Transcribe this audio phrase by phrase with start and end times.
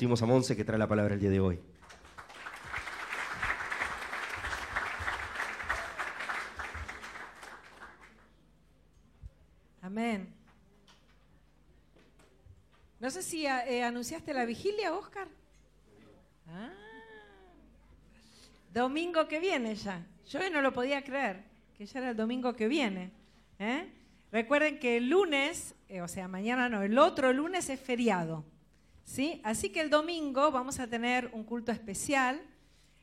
[0.00, 1.60] recibimos a Monse que trae la palabra el día de hoy.
[9.82, 10.32] Amén.
[12.98, 15.28] No sé si eh, anunciaste la vigilia, Oscar.
[16.48, 16.70] Ah.
[18.72, 20.02] Domingo que viene ya.
[20.30, 21.44] Yo no lo podía creer,
[21.76, 23.10] que ya era el domingo que viene.
[23.58, 23.86] ¿eh?
[24.32, 28.46] Recuerden que el lunes, eh, o sea, mañana no, el otro lunes es feriado.
[29.10, 29.40] ¿Sí?
[29.42, 32.40] Así que el domingo vamos a tener un culto especial.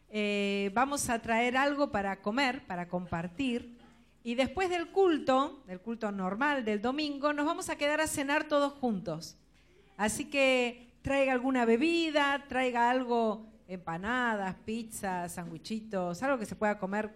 [0.10, 3.78] Eh, vamos a traer algo para comer, para compartir.
[4.24, 8.48] Y después del culto, del culto normal del domingo, nos vamos a quedar a cenar
[8.48, 9.38] todos juntos.
[9.98, 17.12] Así que traiga alguna bebida, traiga algo, empanadas, pizzas, sandwichitos, algo que se pueda comer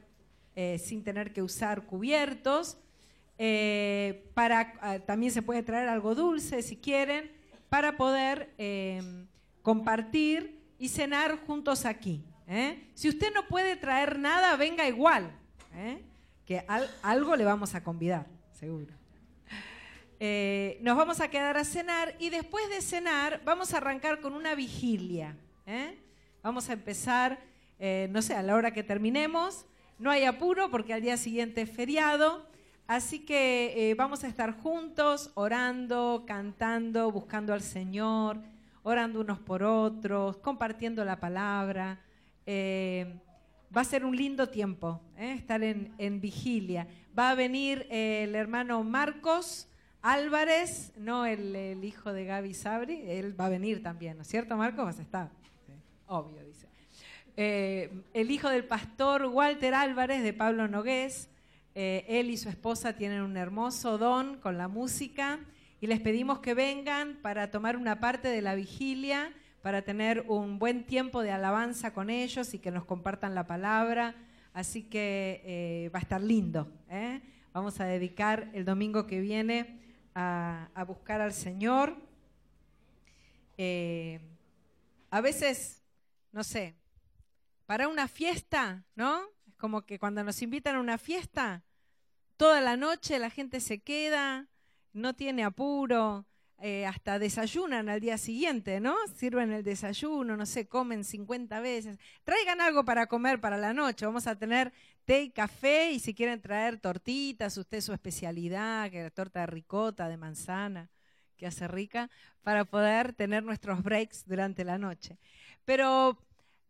[0.54, 2.78] eh, sin tener que usar cubiertos.
[3.38, 7.41] Eh, para, ah, también se puede traer algo dulce si quieren,
[7.72, 9.26] para poder em,
[9.62, 12.22] compartir y cenar juntos aquí.
[12.46, 12.92] ¿eh?
[12.96, 15.32] Si usted no puede traer nada, venga igual,
[16.46, 16.66] que
[17.02, 18.94] algo le vamos a convidar, seguro.
[20.82, 24.54] nos vamos a quedar a cenar y después de cenar vamos a arrancar con una
[24.54, 25.38] vigilia.
[26.44, 27.40] Vamos a empezar,
[28.10, 29.66] no sé, a la hora que terminemos,
[29.98, 32.51] no hay apuro porque al día siguiente es feriado,
[32.92, 38.38] así que eh, vamos a estar juntos orando, cantando, buscando al Señor,
[38.84, 42.02] orando unos por otros, compartiendo la palabra.
[42.46, 43.16] Eh,
[43.76, 46.86] va a ser un lindo tiempo eh, estar en, vigilia.
[47.18, 49.70] Va a venir el hermano Marcos
[50.02, 54.58] Álvarez, no el, hijo de Gaby Sabri, él va a venir también, ¿no es cierto,
[54.58, 54.84] Marcos?
[54.84, 55.30] Vas a estar.
[56.08, 56.68] Obvio, dice.
[57.38, 61.31] El hijo del pastor Walter Álvarez de Pablo Nogués.
[61.74, 65.40] Eh, él y su esposa tienen un hermoso don con la música
[65.80, 70.60] y les pedimos que vengan para tomar una parte de la vigilia, para tener un
[70.60, 74.16] buen tiempo de alabanza con ellos y que nos compartan la palabra.
[74.54, 76.70] Así que eh, va a estar lindo.
[77.54, 79.80] Vamos a dedicar el domingo que viene
[80.14, 81.96] a buscar al Señor.
[85.10, 85.82] a veces,
[86.34, 86.76] no sé,
[87.66, 89.22] para una fiesta, ¿no?
[89.62, 91.64] Como que cuando nos invitan a una fiesta,
[92.36, 94.48] toda la noche la gente se queda,
[94.92, 96.26] no tiene apuro,
[96.58, 98.96] eh, hasta desayunan al día siguiente, ¿no?
[99.16, 102.00] Sirven el desayuno, no sé, comen 50 veces.
[102.24, 104.04] Traigan algo para comer para la noche.
[104.04, 104.74] Vamos a tener
[105.06, 109.46] té y café y si quieren traer tortitas, usted su especialidad, que es torta de
[109.46, 110.90] ricota, de manzana,
[111.38, 112.10] que hace rica,
[112.42, 115.20] para poder tener nuestros breaks durante la noche.
[115.66, 116.18] Pero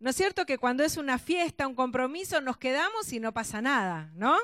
[0.01, 3.61] ¿No es cierto que cuando es una fiesta, un compromiso, nos quedamos y no pasa
[3.61, 4.35] nada, ¿no?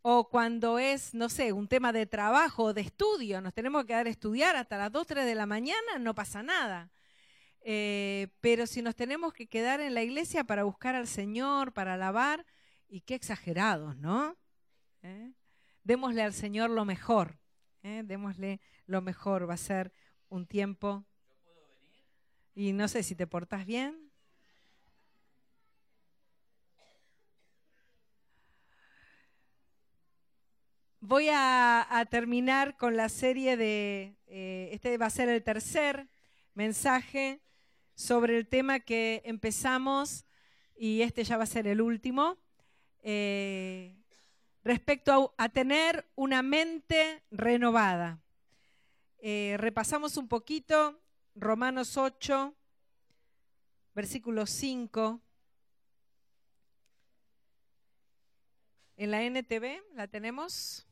[0.00, 3.88] O cuando es, no sé, un tema de trabajo o de estudio, nos tenemos que
[3.88, 6.90] quedar a estudiar hasta las 2, 3 de la mañana, no pasa nada.
[7.60, 11.92] Eh, pero si nos tenemos que quedar en la iglesia para buscar al Señor, para
[11.92, 12.46] alabar,
[12.88, 14.34] y qué exagerados, ¿no?
[15.02, 15.34] ¿Eh?
[15.84, 17.38] Démosle al Señor lo mejor,
[17.82, 18.00] ¿eh?
[18.02, 19.92] démosle lo mejor, va a ser
[20.30, 21.04] un tiempo.
[22.54, 24.07] Y no sé si te portas bien,
[31.08, 36.06] Voy a, terminar con la serie de, eh, este va a ser el tercer
[36.52, 37.40] mensaje
[37.94, 40.26] sobre el tema que empezamos
[40.76, 42.36] y este ya va a ser el último,
[43.02, 43.96] eh,
[44.62, 48.20] respecto a, tener una mente renovada.
[49.16, 51.00] Eh, repasamos un poquito
[51.34, 52.54] Romanos 8,
[53.94, 55.22] versículo 5.
[58.98, 60.84] En la NTV la tenemos.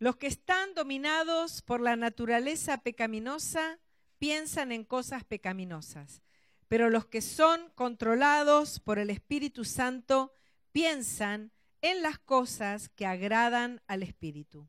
[0.00, 3.78] Los que están dominados por la naturaleza pecaminosa
[4.18, 6.22] piensan en cosas pecaminosas,
[6.68, 10.32] pero los que son controlados por el Espíritu Santo
[10.72, 11.52] piensan
[11.82, 14.66] en las cosas que agradan al Espíritu.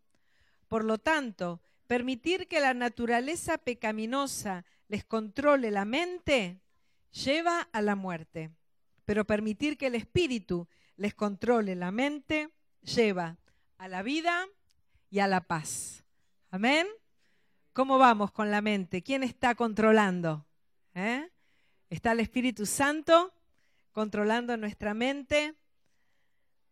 [0.67, 6.59] Por lo tanto, permitir que la naturaleza pecaminosa les controle la mente
[7.13, 8.51] lleva a la muerte,
[9.05, 10.67] pero permitir que el Espíritu
[10.97, 12.49] les controle la mente
[12.81, 13.37] lleva
[13.77, 14.45] a la vida
[15.11, 16.03] y a la paz.
[16.49, 16.87] Amén.
[17.73, 19.03] ¿Cómo vamos con la mente?
[19.03, 20.47] ¿Quién está controlando?
[20.95, 21.29] ¿Eh?
[21.89, 23.33] ¿Está el Espíritu Santo
[23.91, 25.53] controlando nuestra mente?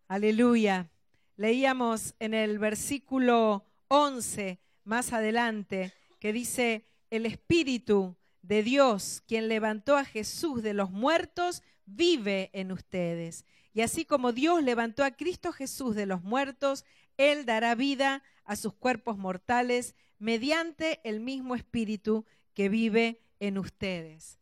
[0.07, 0.89] Aleluya.
[1.35, 9.97] Leíamos en el versículo 11 más adelante que dice, el Espíritu de Dios, quien levantó
[9.97, 13.45] a Jesús de los muertos, vive en ustedes.
[13.73, 16.85] Y así como Dios levantó a Cristo Jesús de los muertos,
[17.19, 24.39] Él dará vida a sus cuerpos mortales mediante el mismo espíritu que vive en ustedes.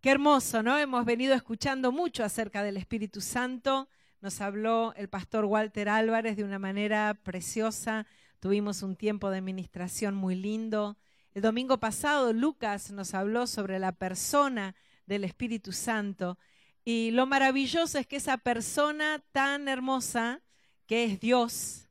[0.00, 0.78] Qué hermoso, ¿no?
[0.78, 3.90] Hemos venido escuchando mucho acerca del Espíritu Santo.
[4.22, 8.06] Nos habló el pastor Walter Álvarez de una manera preciosa.
[8.40, 10.96] Tuvimos un tiempo de administración muy lindo.
[11.34, 14.74] El domingo pasado Lucas nos habló sobre la persona
[15.04, 16.38] del Espíritu Santo.
[16.86, 20.40] Y lo maravilloso es que esa persona tan hermosa,
[20.86, 21.87] que es Dios,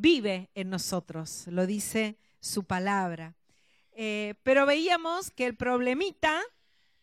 [0.00, 3.34] vive en nosotros, lo dice su palabra.
[3.92, 6.40] Eh, pero veíamos que el problemita,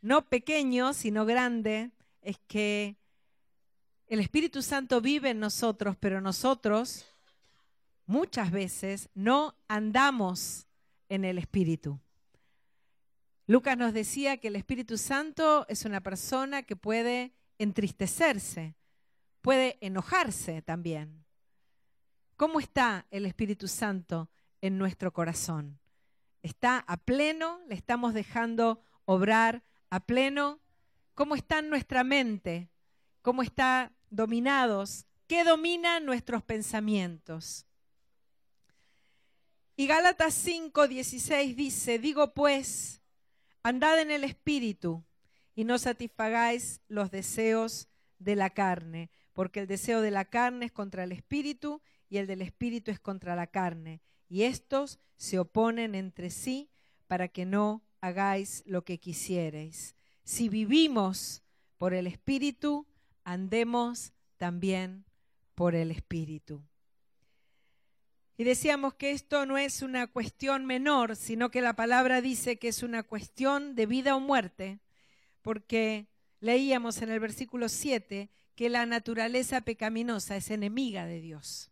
[0.01, 1.91] no pequeño, sino grande,
[2.21, 2.95] es que
[4.07, 7.05] el Espíritu Santo vive en nosotros, pero nosotros
[8.07, 10.65] muchas veces no andamos
[11.07, 11.99] en el Espíritu.
[13.45, 18.75] Lucas nos decía que el Espíritu Santo es una persona que puede entristecerse,
[19.41, 21.26] puede enojarse también.
[22.37, 24.29] ¿Cómo está el Espíritu Santo
[24.61, 25.79] en nuestro corazón?
[26.43, 27.59] ¿Está a pleno?
[27.67, 30.59] ¿Le estamos dejando obrar a pleno?
[31.15, 32.69] ¿Cómo está en nuestra mente?
[33.23, 35.07] ¿Cómo está dominados?
[35.25, 37.65] ¿Qué domina nuestros pensamientos?
[39.75, 43.01] Y Gálatas 5, 16 dice, digo pues,
[43.63, 45.03] andad en el Espíritu
[45.55, 47.87] y no satisfagáis los deseos
[48.19, 52.27] de la carne, porque el deseo de la carne es contra el Espíritu y el
[52.27, 56.69] del espíritu es contra la carne, y estos se oponen entre sí
[57.07, 59.95] para que no hagáis lo que quisierais.
[60.23, 61.43] Si vivimos
[61.77, 62.85] por el espíritu,
[63.23, 65.05] andemos también
[65.55, 66.63] por el espíritu.
[68.37, 72.67] Y decíamos que esto no es una cuestión menor, sino que la palabra dice que
[72.67, 74.79] es una cuestión de vida o muerte,
[75.41, 76.07] porque
[76.39, 81.71] leíamos en el versículo 7 que la naturaleza pecaminosa es enemiga de Dios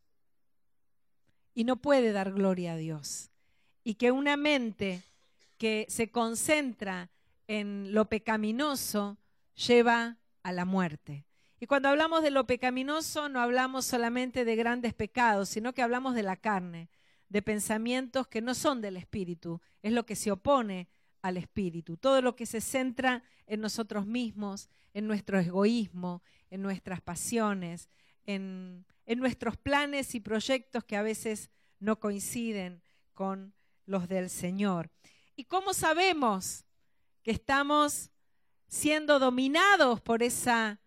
[1.55, 3.31] y no puede dar gloria a Dios.
[3.83, 5.01] Y que una mente
[5.57, 7.09] que se concentra
[7.47, 9.17] en lo pecaminoso
[9.55, 11.25] lleva a la muerte.
[11.59, 16.13] Y cuando hablamos de lo pecaminoso no hablamos solamente de grandes pecados, sino que hablamos
[16.13, 16.89] de la carne,
[17.29, 20.89] de pensamientos que no son del espíritu, es lo que se opone
[21.21, 26.21] al espíritu, todo lo que se centra en nosotros mismos, en nuestro egoísmo,
[26.51, 27.89] en nuestras pasiones,
[28.25, 31.49] en en nuestros planes y proyectos que a veces
[31.79, 32.81] no coinciden
[33.13, 33.53] con
[33.85, 34.89] los del Señor.
[35.35, 36.65] ¿Y cómo sabemos
[37.23, 38.11] que estamos
[38.67, 40.79] siendo dominados por esa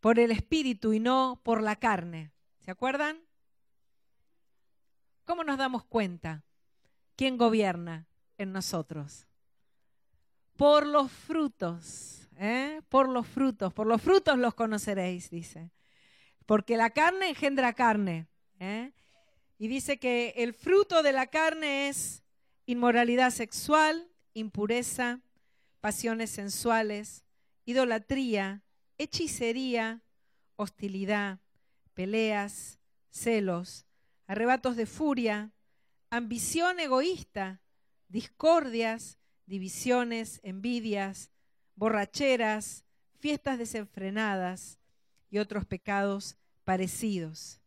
[0.00, 2.32] por el espíritu y no por la carne?
[2.60, 3.18] ¿Se acuerdan?
[5.24, 6.44] ¿Cómo nos damos cuenta?
[7.16, 8.06] ¿Quién gobierna
[8.38, 9.26] en nosotros?
[10.56, 12.80] Por los frutos, ¿eh?
[12.88, 15.70] por los frutos, por los frutos los conoceréis, dice
[16.46, 18.26] porque la carne engendra carne.
[18.58, 18.92] ¿eh?
[19.58, 22.22] Y dice que el fruto de la carne es
[22.66, 25.20] inmoralidad sexual, impureza,
[25.80, 27.24] pasiones sensuales,
[27.64, 28.62] idolatría,
[28.98, 30.02] hechicería,
[30.56, 31.40] hostilidad,
[31.94, 32.78] peleas,
[33.10, 33.86] celos,
[34.26, 35.52] arrebatos de furia,
[36.10, 37.60] ambición egoísta,
[38.08, 41.30] discordias, divisiones, envidias,
[41.76, 42.84] borracheras,
[43.18, 44.79] fiestas desenfrenadas
[45.30, 47.60] y otros pecados parecidos.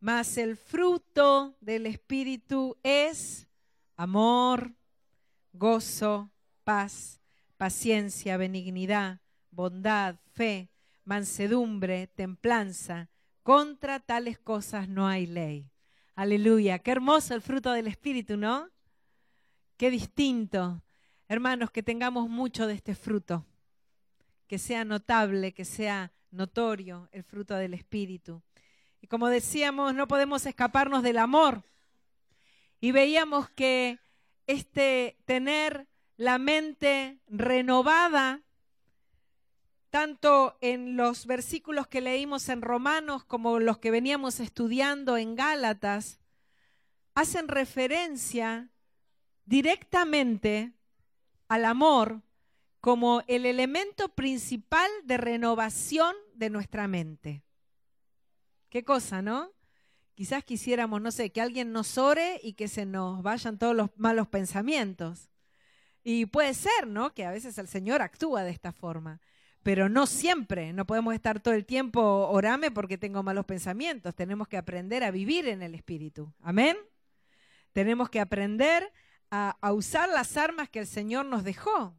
[0.00, 3.48] Mas el fruto del Espíritu es
[3.96, 4.74] amor,
[5.52, 6.30] gozo,
[6.62, 7.20] paz,
[7.56, 10.70] paciencia, benignidad, bondad, fe,
[11.04, 13.08] mansedumbre, templanza.
[13.42, 15.70] Contra tales cosas no hay ley.
[16.14, 16.78] Aleluya.
[16.78, 18.68] Qué hermoso el fruto del Espíritu, ¿no?
[19.76, 20.82] Qué distinto.
[21.28, 23.46] Hermanos, que tengamos mucho de este fruto.
[24.46, 28.42] Que sea notable, que sea notorio el fruto del Espíritu.
[29.00, 31.62] Y como decíamos, no podemos escaparnos del amor.
[32.80, 33.98] Y veíamos que
[34.46, 38.42] este tener la mente renovada,
[39.90, 46.20] tanto en los versículos que leímos en Romanos como los que veníamos estudiando en Gálatas,
[47.14, 48.70] hacen referencia
[49.44, 50.72] directamente
[51.48, 52.22] al amor
[52.80, 57.42] como el elemento principal de renovación de nuestra mente.
[58.68, 59.52] Qué cosa, ¿no?
[60.14, 63.90] Quizás quisiéramos, no sé, que alguien nos ore y que se nos vayan todos los
[63.96, 65.30] malos pensamientos.
[66.02, 67.14] Y puede ser, ¿no?
[67.14, 69.20] Que a veces el Señor actúa de esta forma,
[69.62, 70.72] pero no siempre.
[70.72, 74.14] No podemos estar todo el tiempo, orame porque tengo malos pensamientos.
[74.14, 76.32] Tenemos que aprender a vivir en el Espíritu.
[76.40, 76.76] Amén.
[77.72, 78.92] Tenemos que aprender
[79.30, 81.94] a, a usar las armas que el Señor nos dejó.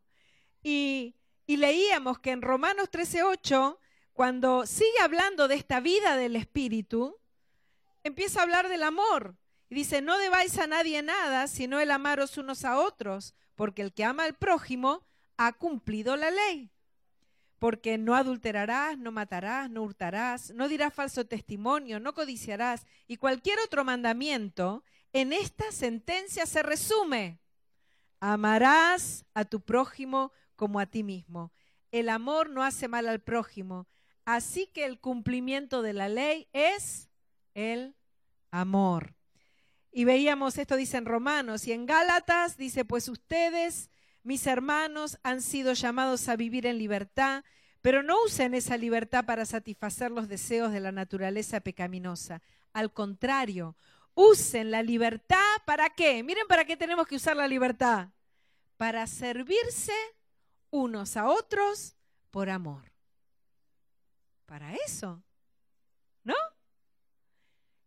[0.63, 1.15] Y,
[1.47, 3.79] leíamos que en Romanos 13:8
[4.19, 7.17] cuando sigue hablando de esta vida del Espíritu,
[8.03, 9.37] empieza a hablar del amor.
[9.69, 13.93] Y dice, no debáis a nadie nada, sino el amaros unos a otros, porque el
[13.93, 15.05] que ama al prójimo
[15.37, 16.69] ha cumplido la ley.
[17.59, 22.85] Porque no adulterarás, no matarás, no hurtarás, no dirás falso testimonio, no codiciarás.
[23.07, 27.39] Y cualquier otro mandamiento, en esta sentencia se resume.
[28.19, 31.53] Amarás a tu prójimo como a ti mismo.
[31.89, 33.87] El amor no hace mal al prójimo.
[34.25, 37.09] Así que el cumplimiento de la ley es
[37.53, 37.95] el
[38.51, 39.15] amor.
[39.89, 43.89] Y veíamos esto dice en Romanos y en Gálatas dice, pues ustedes,
[44.21, 47.45] mis hermanos, han sido llamados a vivir en libertad,
[47.81, 52.41] pero no usen esa libertad para satisfacer los deseos de la naturaleza pecaminosa.
[52.73, 53.77] Al contrario,
[54.13, 56.21] usen la libertad para qué?
[56.21, 58.09] Miren para qué tenemos que usar la libertad.
[58.75, 59.93] Para servirse
[60.71, 61.95] unos a otros
[62.31, 62.91] por amor.
[64.45, 65.23] Para eso.
[66.23, 66.35] ¿No?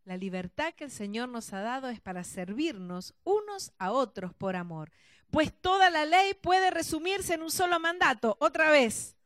[0.05, 4.57] La libertad que el Señor nos ha dado es para servirnos unos a otros por
[4.57, 4.91] amor.
[5.31, 8.37] Pues toda la ley puede resumirse en un solo mandato.
[8.41, 9.17] Otra vez,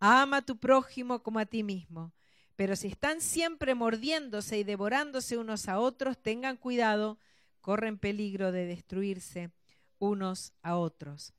[0.00, 2.12] ama a tu prójimo como a ti mismo.
[2.56, 7.18] Pero si están siempre mordiéndose y devorándose unos a otros, tengan cuidado,
[7.60, 9.50] corren peligro de destruirse
[9.98, 11.32] unos a otros.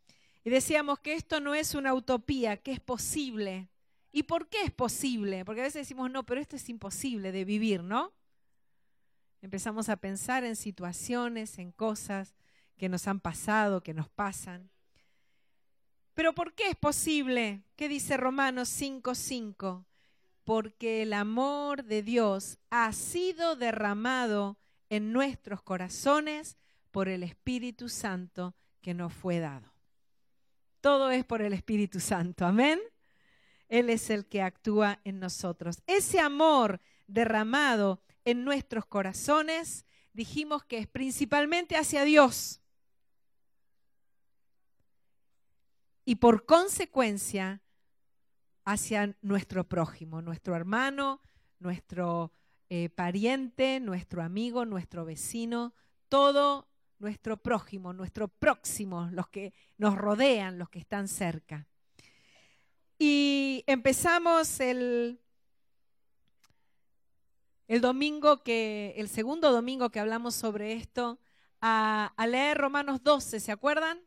[0.43, 3.69] Y decíamos que esto no es una utopía, que es posible.
[4.11, 5.45] ¿Y por qué es posible?
[5.45, 8.13] Porque a veces decimos, no, pero esto es imposible de vivir, ¿no?
[9.41, 12.35] Empezamos a pensar en situaciones, en cosas
[12.77, 14.69] que nos han pasado, que nos pasan.
[16.13, 17.63] Pero ¿por qué es posible?
[17.75, 19.85] ¿Qué dice Romanos 5:5?
[20.43, 24.57] Porque el amor de Dios ha sido derramado
[24.89, 26.57] en nuestros corazones
[26.91, 29.72] por el Espíritu Santo que nos fue dado.
[30.83, 32.45] Todo es por el Espíritu Santo.
[32.45, 32.77] Amén.
[33.69, 35.81] Él es el que actúa en nosotros.
[35.87, 42.59] Ese amor derramado en nuestros corazones, dijimos que es principalmente hacia Dios.
[46.03, 47.61] Y por consecuencia,
[48.65, 51.21] hacia nuestro prójimo, nuestro hermano,
[51.59, 52.33] nuestro
[52.67, 55.73] eh, pariente, nuestro amigo, nuestro vecino,
[56.09, 56.67] todo
[57.03, 61.67] nuestro prójimo, nuestro próximo, los que nos rodean, los que están cerca.
[62.97, 65.19] Y empezamos el,
[67.67, 71.19] el domingo que, el segundo domingo que hablamos sobre esto,
[71.59, 73.99] a, a leer Romanos 12, ¿se acuerdan?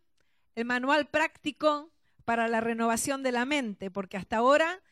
[0.55, 1.93] El manual práctico
[2.25, 4.83] para la renovación de la mente, porque hasta ahora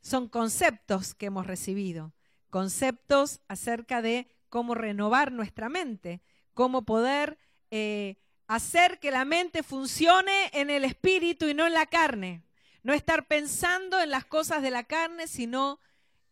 [0.00, 2.14] son conceptos que hemos recibido,
[2.48, 6.22] conceptos acerca de cómo renovar nuestra mente,
[6.54, 7.38] cómo poder
[7.70, 8.16] eh,
[8.46, 12.42] hacer que la mente funcione en el espíritu y no en la carne.
[12.82, 15.78] No estar pensando en las cosas de la carne, sino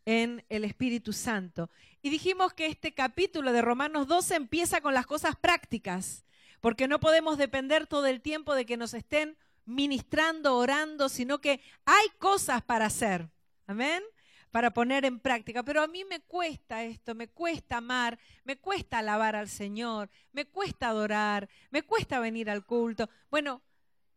[0.04, 1.70] en el Espíritu Santo.
[2.02, 6.24] Y dijimos que este capítulo de Romanos 12 empieza con las cosas prácticas,
[6.60, 11.60] porque no podemos depender todo el tiempo de que nos estén ministrando, orando, sino que
[11.84, 13.28] hay cosas para hacer.
[13.66, 14.02] Amén
[14.50, 15.62] para poner en práctica.
[15.62, 20.46] Pero a mí me cuesta esto, me cuesta amar, me cuesta alabar al Señor, me
[20.46, 23.08] cuesta adorar, me cuesta venir al culto.
[23.30, 23.62] Bueno,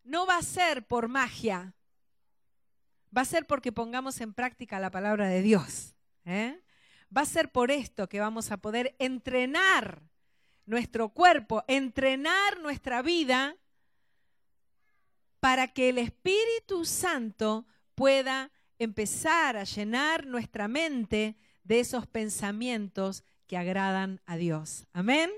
[0.04, 1.74] no va a ser por magia,
[3.16, 5.96] va a ser porque pongamos en práctica la palabra de Dios.
[6.25, 6.62] ¿eh?
[7.16, 10.02] Va a ser por esto que vamos a poder entrenar
[10.66, 13.58] nuestro cuerpo, entrenar nuestra vida
[15.40, 18.50] para que el Espíritu Santo pueda
[18.84, 24.86] empezar a llenar nuestra mente de esos pensamientos que agradan a Dios.
[24.94, 25.32] Amén.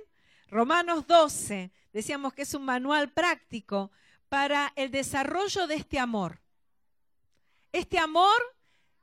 [0.50, 3.92] Romanos 12, decíamos que es un manual práctico
[4.30, 6.42] para el desarrollo de este amor.
[7.72, 8.42] Este amor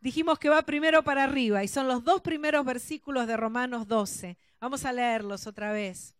[0.00, 4.36] dijimos que va primero para arriba y son los dos primeros versículos de Romanos 12.
[4.60, 6.14] Vamos a leerlos otra vez.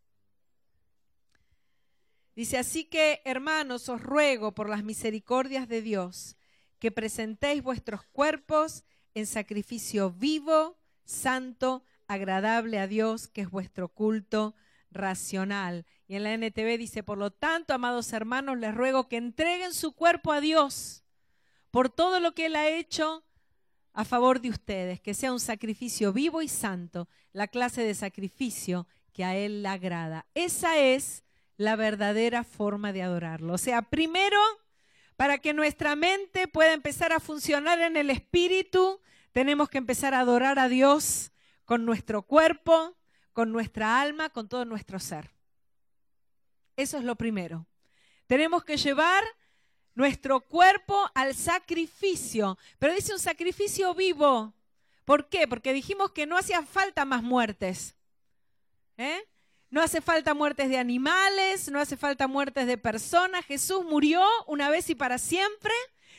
[2.35, 6.37] Dice, así que hermanos, os ruego por las misericordias de Dios
[6.83, 8.83] que presentéis vuestros cuerpos
[9.15, 14.57] en sacrificio vivo, santo, agradable a Dios, que es vuestro culto
[14.91, 15.87] racional.
[16.09, 19.93] Y en la NTV dice, por lo tanto, amados hermanos, les ruego que entreguen su
[19.93, 21.05] cuerpo a Dios
[21.71, 23.23] por todo lo que Él ha hecho
[23.93, 28.89] a favor de ustedes, que sea un sacrificio vivo y santo, la clase de sacrificio
[29.13, 30.27] que a Él le agrada.
[30.35, 31.23] Esa es
[31.57, 33.53] la verdadera forma de adorarlo.
[33.53, 34.37] O sea, primero
[35.17, 39.01] para que nuestra mente pueda empezar a funcionar en el espíritu,
[39.33, 41.33] tenemos que empezar a adorar a Dios
[41.65, 42.97] con nuestro cuerpo,
[43.33, 45.31] con nuestra alma, con todo nuestro ser.
[46.77, 47.67] Eso es lo primero.
[48.27, 49.23] Tenemos que llevar
[49.95, 54.55] nuestro cuerpo al sacrificio, pero dice un sacrificio vivo.
[55.05, 55.47] ¿Por qué?
[55.47, 57.97] Porque dijimos que no hacía falta más muertes.
[58.97, 59.29] ¿eh?
[59.73, 63.43] No hace falta muertes de animales, no hace falta muertes de personas.
[63.47, 65.73] Jesús murió una vez y para siempre.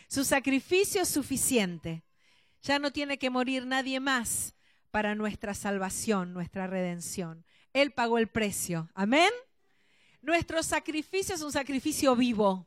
[0.07, 2.01] Su sacrificio es suficiente.
[2.63, 4.55] Ya no tiene que morir nadie más
[4.89, 7.45] para nuestra salvación, nuestra redención.
[7.73, 8.89] Él pagó el precio.
[8.95, 9.29] Amén.
[10.23, 12.65] Nuestro sacrificio es un sacrificio vivo.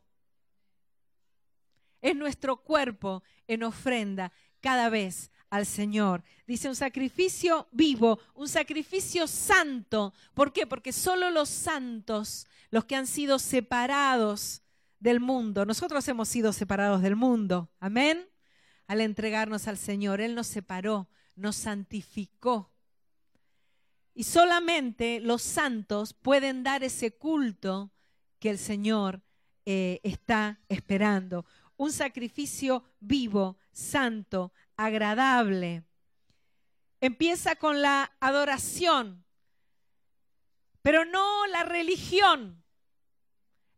[2.01, 6.23] Es nuestro cuerpo en ofrenda cada vez al Señor.
[6.45, 10.13] Dice un sacrificio vivo, un sacrificio santo.
[10.33, 10.67] ¿Por qué?
[10.67, 14.61] Porque solo los santos, los que han sido separados
[14.99, 17.69] del mundo, nosotros hemos sido separados del mundo.
[17.79, 18.27] Amén.
[18.87, 22.71] Al entregarnos al Señor, Él nos separó, nos santificó.
[24.13, 27.91] Y solamente los santos pueden dar ese culto
[28.39, 29.21] que el Señor
[29.65, 31.45] eh, está esperando.
[31.75, 35.83] Un sacrificio vivo, santo, agradable.
[37.01, 39.25] Empieza con la adoración,
[40.81, 42.63] pero no la religión.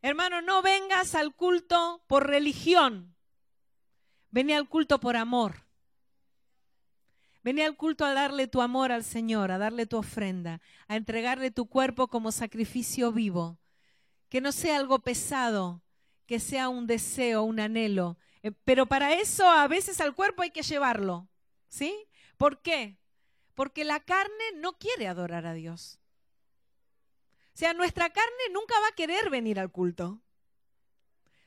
[0.02, 3.16] Hermano, no vengas al culto por religión.
[4.30, 5.66] Vení al culto por amor.
[7.44, 11.52] Vení al culto a darle tu amor al Señor, a darle tu ofrenda, a entregarle
[11.52, 13.58] tu cuerpo como sacrificio vivo.
[14.30, 15.82] Que no sea algo pesado,
[16.26, 20.52] que sea un deseo, un anhelo, eh, pero para eso a veces al cuerpo hay
[20.52, 21.28] que llevarlo.
[21.68, 22.08] ¿Sí?
[22.38, 22.98] ¿Por qué?
[23.54, 26.00] Porque la carne no quiere adorar a Dios.
[27.54, 30.22] O sea, nuestra carne nunca va a querer venir al culto.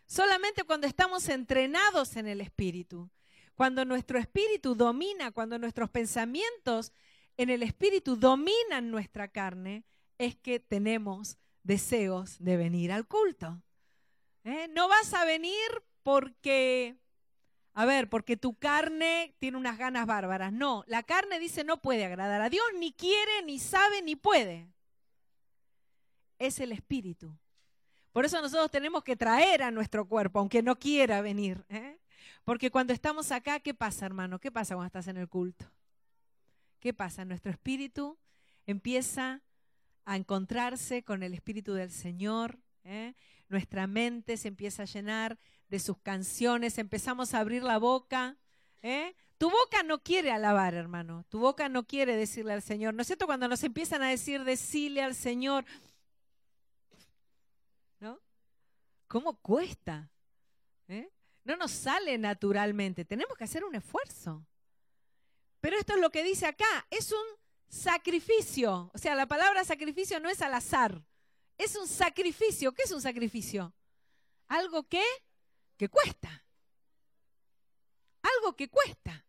[0.07, 3.11] Solamente cuando estamos entrenados en el Espíritu,
[3.55, 6.93] cuando nuestro Espíritu domina, cuando nuestros pensamientos
[7.39, 9.85] en el Espíritu dominan nuestra carne,
[10.19, 13.63] es que tenemos deseos de venir al culto.
[14.45, 14.69] ¿Eh?
[14.69, 16.97] No vas a venir porque,
[17.75, 20.53] a ver, porque tu carne tiene unas ganas bárbaras.
[20.53, 24.69] No, la carne dice no puede agradar a Dios, ni quiere, ni sabe, ni puede.
[26.39, 27.37] Es el espíritu.
[28.13, 31.65] Por eso nosotros tenemos que traer a nuestro cuerpo, aunque no quiera venir.
[31.71, 31.99] ¿eh?
[32.45, 34.39] Porque cuando estamos acá, ¿qué pasa, hermano?
[34.39, 35.65] ¿Qué pasa cuando estás en el culto?
[36.79, 37.25] ¿Qué pasa?
[37.25, 38.19] Nuestro espíritu
[38.67, 39.41] empieza
[40.05, 42.59] a encontrarse con el espíritu del Señor.
[42.85, 43.15] ¿eh?
[43.49, 45.39] Nuestra mente se empieza a llenar
[45.73, 48.37] de sus canciones, empezamos a abrir la boca.
[48.83, 49.17] ¿eh?
[49.39, 51.25] Tu boca no quiere alabar, hermano.
[51.31, 52.93] Tu boca no quiere decirle al Señor.
[52.93, 53.25] ¿No es cierto?
[53.25, 55.65] Cuando nos empiezan a decir, decirle al Señor,
[58.01, 58.21] ¿no?
[59.09, 60.11] ¿Cómo cuesta?
[60.89, 61.11] ¿Eh?
[61.45, 63.07] No nos sale naturalmente.
[63.07, 64.45] Tenemos que hacer un esfuerzo.
[65.63, 66.87] Pero esto es lo que dice acá.
[66.91, 67.25] Es un
[67.67, 68.91] sacrificio.
[68.93, 71.03] O sea, la palabra sacrificio no es al azar.
[71.57, 72.73] Es un sacrificio.
[72.73, 73.73] ¿Qué es un sacrificio?
[74.49, 75.03] Algo que
[75.83, 76.45] que cuesta.
[78.23, 79.27] Algo que cuesta.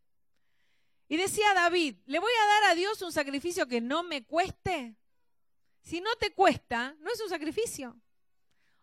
[1.08, 4.96] Y decía David, ¿le voy a dar a Dios un sacrificio que no me cueste?
[5.82, 8.00] Si no te cuesta, no es un sacrificio.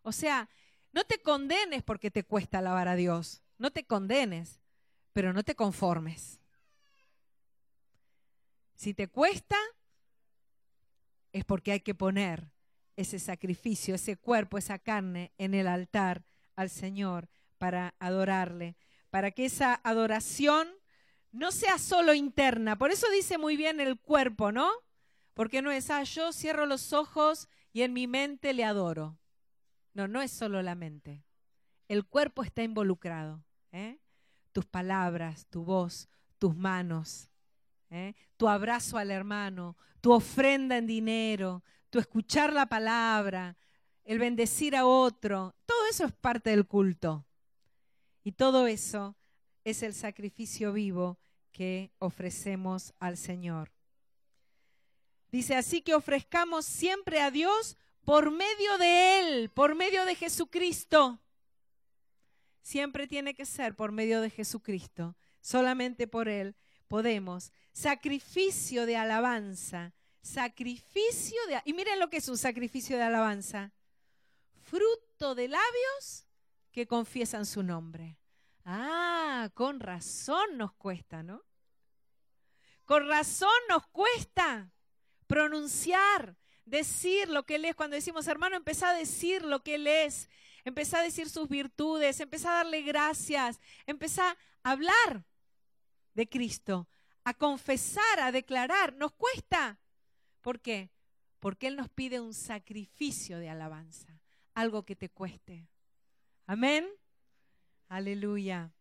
[0.02, 0.48] O sea,
[0.90, 3.40] no te condenes porque te cuesta alabar a Dios.
[3.56, 4.60] No te condenes,
[5.12, 6.40] pero no te conformes.
[8.74, 9.58] Si te cuesta,
[11.30, 12.50] es porque hay que poner
[12.96, 16.24] ese sacrificio, ese cuerpo, esa carne en el altar
[16.56, 17.28] al Señor
[17.60, 18.74] para adorarle,
[19.10, 20.66] para que esa adoración
[21.30, 22.78] no sea solo interna.
[22.78, 24.70] Por eso dice muy bien el cuerpo, ¿no?
[25.34, 29.18] Porque no es, ah, yo cierro los ojos y en mi mente le adoro.
[29.92, 31.22] No, no es solo la mente.
[31.86, 33.44] El cuerpo está involucrado.
[33.72, 33.98] ¿eh?
[34.52, 37.28] Tus palabras, tu voz, tus manos,
[37.90, 38.14] ¿eh?
[38.38, 43.58] tu abrazo al hermano, tu ofrenda en dinero, tu escuchar la palabra,
[44.04, 45.54] el bendecir a otro.
[45.66, 47.26] Todo eso es parte del culto.
[48.22, 49.16] Y todo eso
[49.64, 51.18] es el sacrificio vivo
[51.52, 53.72] que ofrecemos al Señor.
[55.30, 61.20] Dice, así que ofrezcamos siempre a Dios por medio de Él, por medio de Jesucristo.
[62.62, 65.16] Siempre tiene que ser por medio de Jesucristo.
[65.40, 66.56] Solamente por Él
[66.88, 67.52] podemos.
[67.72, 69.94] Sacrificio de alabanza.
[70.22, 71.62] Sacrificio de...
[71.64, 73.72] Y miren lo que es un sacrificio de alabanza.
[74.62, 76.26] Fruto de labios
[76.72, 78.18] que confiesan su nombre.
[78.64, 81.42] Ah, con razón nos cuesta, ¿no?
[82.84, 84.72] Con razón nos cuesta
[85.26, 87.76] pronunciar, decir lo que Él es.
[87.76, 90.28] Cuando decimos, hermano, empezá a decir lo que Él es.
[90.64, 95.24] Empezá a decir sus virtudes, empezá a darle gracias, empezá a hablar
[96.14, 96.88] de Cristo,
[97.24, 98.94] a confesar, a declarar.
[98.94, 99.78] Nos cuesta.
[100.40, 100.90] ¿Por qué?
[101.38, 104.20] Porque Él nos pide un sacrificio de alabanza,
[104.54, 105.69] algo que te cueste.
[106.50, 106.84] Amén.
[107.88, 108.72] Aleluya.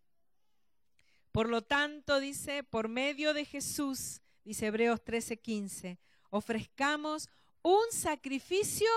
[1.32, 6.00] Por lo tanto, dice, por medio de Jesús, dice Hebreos 13:15,
[6.32, 7.30] ofrezcamos
[7.62, 8.90] un sacrificio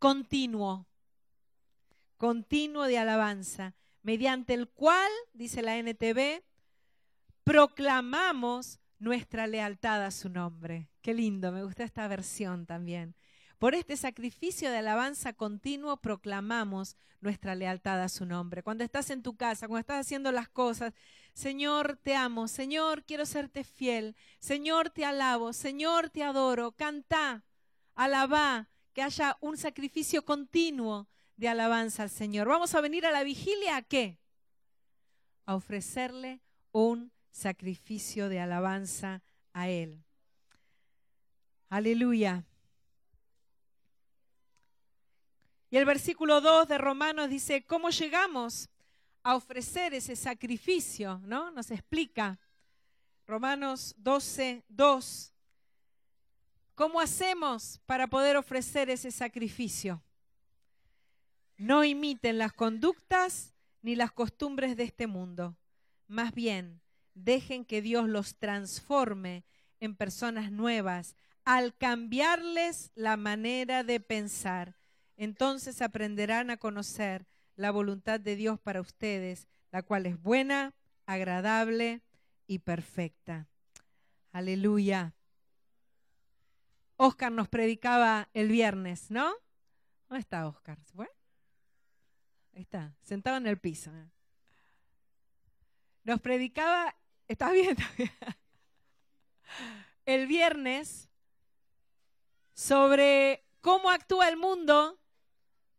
[0.00, 0.88] continuo,
[2.16, 6.42] continuo de alabanza, mediante el cual, dice la NTV,
[7.44, 10.90] proclamamos nuestra lealtad a su nombre.
[11.00, 13.14] Qué lindo, me gusta esta versión también.
[13.60, 18.62] Por este sacrificio de alabanza continuo proclamamos nuestra lealtad a su nombre.
[18.62, 20.94] Cuando estás en tu casa, cuando estás haciendo las cosas,
[21.34, 27.44] Señor, te amo, Señor, quiero serte fiel, Señor, te alabo, Señor, te adoro, canta,
[27.94, 32.48] alabá, que haya un sacrificio continuo de alabanza al Señor.
[32.48, 34.18] Vamos a venir a la vigilia a qué?
[35.44, 36.40] A ofrecerle
[36.72, 40.02] un sacrificio de alabanza a Él.
[41.68, 42.46] Aleluya.
[45.70, 48.68] Y el versículo 2 de Romanos dice, ¿cómo llegamos
[49.22, 51.20] a ofrecer ese sacrificio?
[51.24, 51.52] ¿No?
[51.52, 52.40] Nos explica.
[53.24, 55.32] Romanos 12, 2.
[56.74, 60.02] ¿Cómo hacemos para poder ofrecer ese sacrificio?
[61.56, 65.56] No imiten las conductas ni las costumbres de este mundo.
[66.08, 66.80] Más bien,
[67.14, 69.44] dejen que Dios los transforme
[69.78, 74.79] en personas nuevas al cambiarles la manera de pensar
[75.20, 80.72] entonces aprenderán a conocer la voluntad de Dios para ustedes, la cual es buena,
[81.04, 82.00] agradable
[82.46, 83.46] y perfecta.
[84.32, 85.14] Aleluya.
[86.96, 89.30] Oscar nos predicaba el viernes, ¿no?
[90.08, 90.78] ¿Dónde está Oscar?
[92.54, 93.92] Ahí está, sentado en el piso.
[96.02, 96.96] Nos predicaba,
[97.28, 97.76] ¿estás bien?
[100.06, 101.10] El viernes
[102.54, 104.99] sobre cómo actúa el mundo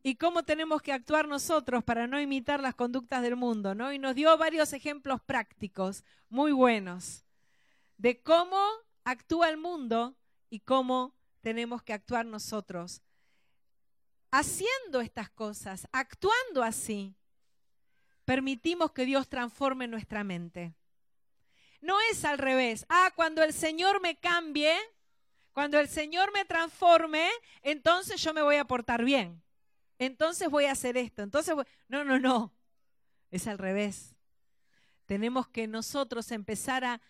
[0.04, 3.94] y cómo tenemos que actuar nosotros para no imitar las conductas del mundo, ¿no?
[3.94, 7.24] Y nos dio varios ejemplos prácticos muy buenos
[7.98, 8.60] de cómo
[9.04, 10.16] actúa el mundo
[10.50, 13.02] y cómo tenemos que actuar nosotros.
[14.32, 17.16] Haciendo estas cosas, actuando así,
[18.26, 20.74] permitimos que Dios transforme nuestra mente.
[21.80, 22.86] No es al revés.
[22.90, 24.74] Ah, cuando el Señor me cambie,
[25.52, 27.30] cuando el Señor me transforme,
[27.62, 29.44] entonces yo me voy a portar bien
[30.06, 31.56] entonces voy a hacer esto, entonces
[31.88, 32.52] no, no, no,
[33.30, 34.16] es al revés.
[35.06, 37.02] Tenemos que nosotros empezar a,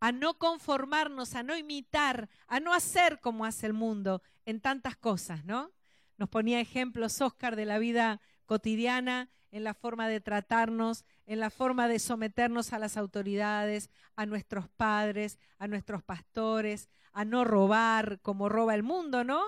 [0.00, 4.96] a no conformarnos, a no imitar, a no hacer como hace el mundo en tantas
[4.96, 5.72] cosas, ¿no?
[6.16, 11.50] Nos ponía ejemplos Oscar de la vida cotidiana, en la forma de tratarnos, en la
[11.50, 18.20] forma de someternos a las autoridades, a nuestros padres, a nuestros pastores, a no robar
[18.20, 19.42] como roba el mundo, ¿no?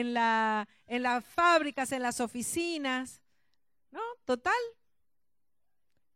[0.00, 0.16] En,
[0.86, 3.22] en las fábricas, en las oficinas.
[3.90, 4.02] ¿No?
[4.24, 4.52] Total.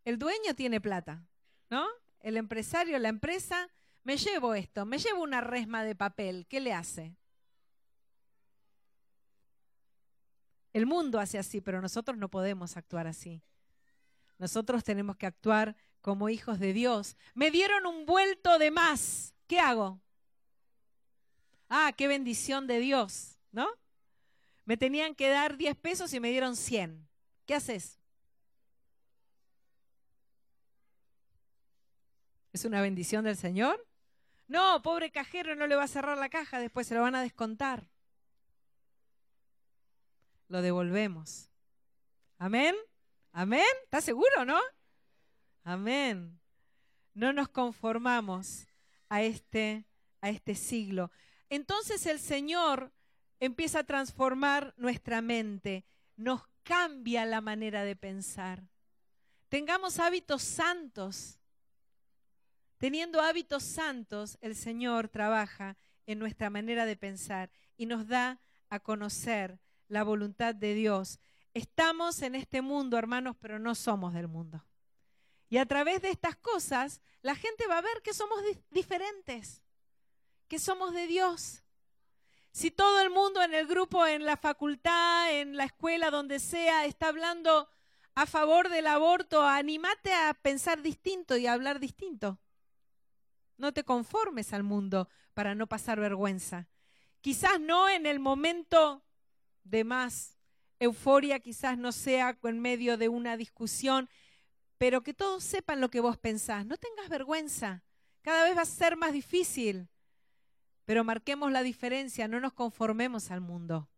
[0.05, 1.25] El dueño tiene plata,
[1.71, 1.87] ¿no?
[2.21, 3.71] El empresario, la empresa,
[4.03, 7.17] me llevo esto, me llevo una resma de papel, ¿qué le hace?
[10.73, 13.43] El mundo hace así, pero nosotros no podemos actuar así.
[14.39, 17.17] Nosotros tenemos que actuar como hijos de Dios.
[17.35, 19.35] Me dieron un vuelto de más.
[19.47, 20.01] ¿Qué hago?
[21.69, 23.40] Ah, qué bendición de Dios.
[23.53, 23.69] ¿No?
[24.65, 27.09] Me tenían que dar 10 pesos y me dieron 100.
[27.47, 27.99] ¿Qué haces?
[32.53, 33.87] ¿Es una bendición del Señor?
[34.49, 37.23] No, pobre cajero, no le va a cerrar la caja, después se lo van a
[37.23, 37.89] descontar.
[40.49, 41.49] Lo devolvemos.
[42.39, 42.75] Amén.
[43.33, 43.67] Amén.
[43.85, 44.59] ¿Estás seguro, no?
[45.63, 46.41] Amén.
[47.15, 48.67] No nos conformamos
[49.09, 49.87] a este,
[50.21, 51.13] a este siglo.
[51.49, 52.93] Entonces el Señor
[53.41, 55.85] empieza a transformar nuestra mente,
[56.17, 58.69] nos cambia la manera de pensar.
[59.49, 61.41] Tengamos hábitos santos.
[62.79, 65.77] Teniendo hábitos santos, el Señor trabaja
[66.07, 71.19] en nuestra manera de pensar y nos da a conocer la voluntad de Dios.
[71.53, 74.65] Estamos en este mundo, hermanos, pero no somos del mundo.
[75.49, 78.39] Y a través de estas cosas, la gente va a ver que somos
[78.71, 79.63] diferentes,
[80.47, 81.60] que somos de Dios.
[82.53, 86.85] Si todo el mundo en el grupo, en la facultad, en la escuela, donde sea,
[86.85, 87.69] está hablando
[88.15, 92.39] a favor del aborto, anímate a pensar distinto y a hablar distinto.
[93.57, 96.69] No te conformes al mundo para no pasar vergüenza.
[97.21, 99.05] Quizás no en el momento
[99.63, 100.37] de más
[100.81, 104.09] euforia, quizás no sea en medio de una discusión,
[104.79, 106.65] pero que todos sepan lo que vos pensás.
[106.67, 107.85] No tengas vergüenza.
[108.23, 109.89] Cada vez va a ser más difícil.
[110.91, 113.89] Pero marquemos la diferencia, no nos conformemos al mundo.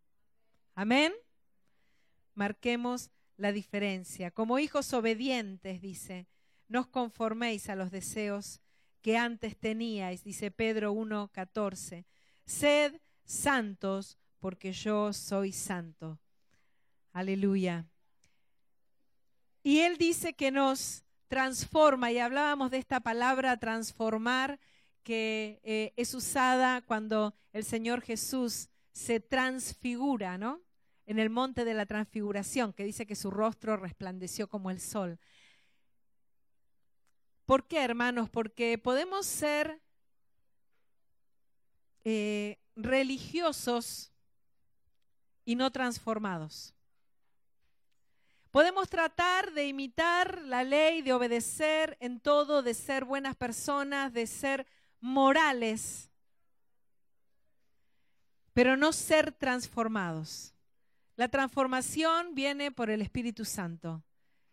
[0.75, 1.15] Amén.
[2.35, 4.31] Marquemos la diferencia.
[4.31, 6.27] Como hijos obedientes, dice,
[6.69, 8.61] no os conforméis a los deseos
[9.01, 12.05] que antes teníais, dice Pedro 1.14.
[12.45, 16.21] Sed santos porque yo soy santo.
[17.15, 17.87] Aleluya.
[19.63, 24.61] Y Él dice que nos transforma, y hablábamos de esta palabra transformar,
[25.03, 30.61] que eh, es usada cuando el Señor Jesús se transfigura, ¿no?
[31.07, 35.19] En el monte de la transfiguración, que dice que su rostro resplandeció como el sol.
[37.47, 38.31] ¿Por qué, hermanos?
[38.31, 39.81] Porque podemos ser
[42.05, 44.13] eh, religiosos
[45.45, 46.75] y no transformados.
[48.51, 54.27] Podemos tratar de imitar la ley, de obedecer en todo, de ser buenas personas, de
[54.27, 54.67] ser
[55.03, 56.09] morales,
[58.55, 60.55] pero no ser transformados.
[61.17, 64.03] La transformación viene por el Espíritu Santo,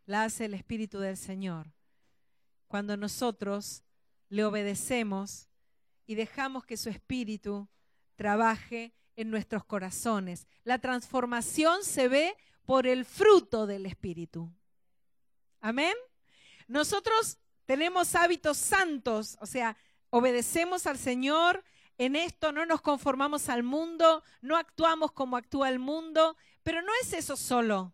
[0.06, 1.72] la hace el Espíritu del Señor.
[2.68, 3.84] Cuando nosotros
[4.28, 5.48] le obedecemos
[6.06, 7.70] y dejamos que su Espíritu
[8.16, 10.48] trabaje en nuestros corazones.
[10.64, 12.36] La transformación se ve
[12.66, 14.52] por el fruto del Espíritu.
[15.62, 15.94] Amén.
[16.68, 19.76] Nosotros tenemos hábitos santos, o sea,
[20.10, 21.64] obedecemos al Señor,
[21.98, 26.92] en esto no nos conformamos al mundo, no actuamos como actúa el mundo, pero no
[27.02, 27.94] es eso solo.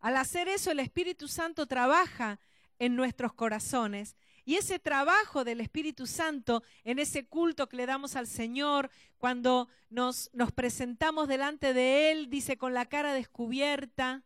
[0.00, 2.40] Al hacer eso, el Espíritu Santo trabaja
[2.78, 8.16] en nuestros corazones y ese trabajo del Espíritu Santo en ese culto que le damos
[8.16, 14.24] al Señor, cuando nos, nos presentamos delante de Él, dice, con la cara descubierta,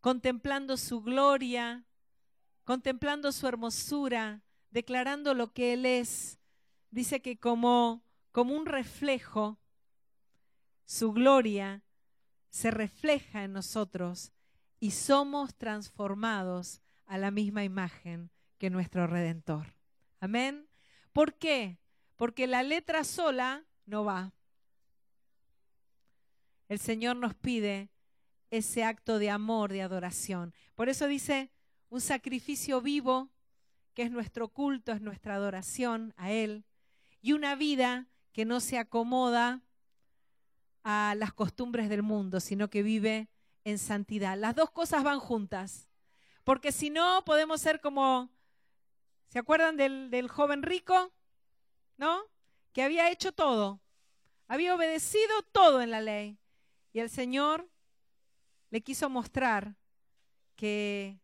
[0.00, 1.84] contemplando su gloria,
[2.64, 4.40] contemplando su hermosura,
[4.72, 6.38] declarando lo que Él es.
[6.90, 9.58] Dice que como, como un reflejo,
[10.84, 11.84] su gloria
[12.50, 14.32] se refleja en nosotros
[14.80, 19.74] y somos transformados a la misma imagen que nuestro Redentor.
[20.20, 20.68] Amén.
[21.12, 21.78] ¿Por qué?
[22.16, 24.32] Porque la letra sola no va.
[26.68, 27.90] El Señor nos pide
[28.50, 30.54] ese acto de amor, de adoración.
[30.74, 31.50] Por eso dice,
[31.88, 33.30] un sacrificio vivo,
[33.94, 36.64] que es nuestro culto, es nuestra adoración a Él,
[37.20, 39.62] y una vida que no se acomoda
[40.84, 43.28] a las costumbres del mundo, sino que vive
[43.64, 44.36] en santidad.
[44.36, 45.88] Las dos cosas van juntas,
[46.44, 48.30] porque si no podemos ser como
[49.32, 51.10] ¿Se acuerdan del, joven rico?
[51.96, 52.20] ¿No?
[52.74, 53.80] Que había hecho todo.
[54.46, 56.38] Había obedecido todo en la ley.
[56.92, 57.66] Y el Señor
[58.68, 59.74] le quiso mostrar
[60.54, 61.18] que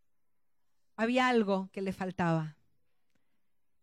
[0.97, 2.57] había algo que le faltaba.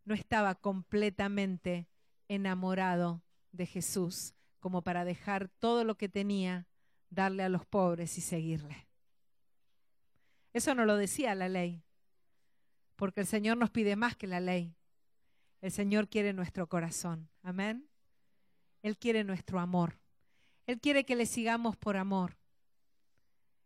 [0.06, 1.88] No estaba completamente
[2.28, 6.68] enamorado de Jesús como para dejar todo lo que tenía,
[7.10, 8.88] darle a los pobres y seguirle.
[10.54, 11.86] Eso no lo decía la ley
[12.96, 14.76] porque el Señor nos pide más que la ley.
[15.62, 17.30] El Señor quiere nuestro corazón.
[17.44, 17.90] Amén.
[18.82, 20.00] Él quiere nuestro amor.
[20.66, 22.38] Él quiere que le sigamos por amor.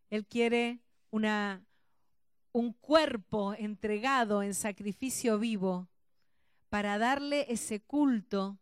[0.10, 0.80] Él quiere
[1.12, 5.88] un cuerpo entregado en sacrificio vivo
[6.70, 8.60] para darle ese culto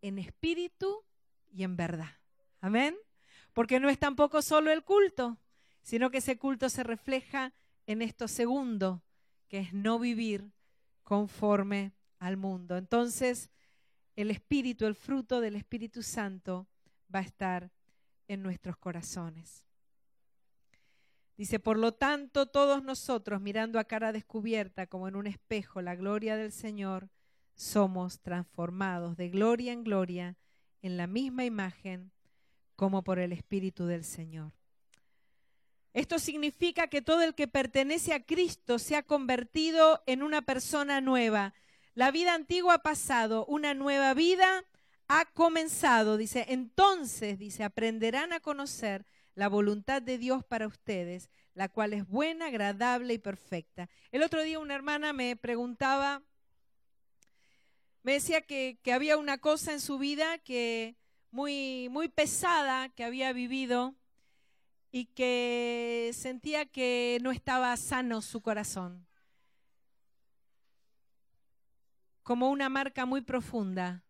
[0.00, 1.04] en espíritu
[1.50, 2.18] y en verdad.
[2.60, 2.96] Amén.
[3.52, 5.38] Porque no es tampoco solo el culto,
[5.82, 7.52] sino que ese culto se refleja
[7.86, 9.00] en estos segundos
[9.48, 10.50] que es no vivir
[11.02, 12.76] conforme al mundo.
[12.76, 13.50] Entonces,
[14.16, 16.66] el Espíritu, el fruto del Espíritu Santo
[17.14, 17.70] va a estar
[18.28, 19.66] en nuestros corazones.
[21.36, 25.96] Dice, por lo tanto, todos nosotros, mirando a cara descubierta como en un espejo la
[25.96, 27.08] gloria del Señor,
[27.54, 30.36] somos transformados de gloria en gloria
[30.80, 32.12] en la misma imagen
[32.76, 34.52] como por el Espíritu del Señor.
[35.92, 41.00] Esto significa que todo el que pertenece a Cristo se ha convertido en una persona
[41.00, 41.54] nueva.
[41.94, 44.64] La vida antigua ha pasado, una nueva vida
[45.08, 46.16] ha comenzado.
[46.16, 52.06] Dice, entonces, dice, aprenderán a conocer la voluntad de Dios para ustedes, la cual es
[52.06, 53.88] buena, agradable y perfecta.
[54.10, 56.22] El otro día una hermana me preguntaba,
[58.02, 60.96] me decía que, había una cosa en su vida que
[61.30, 63.94] muy, muy pesada que había vivido
[64.90, 69.06] y que sentía que no estaba sano su corazón,
[72.22, 74.04] como una marca muy profunda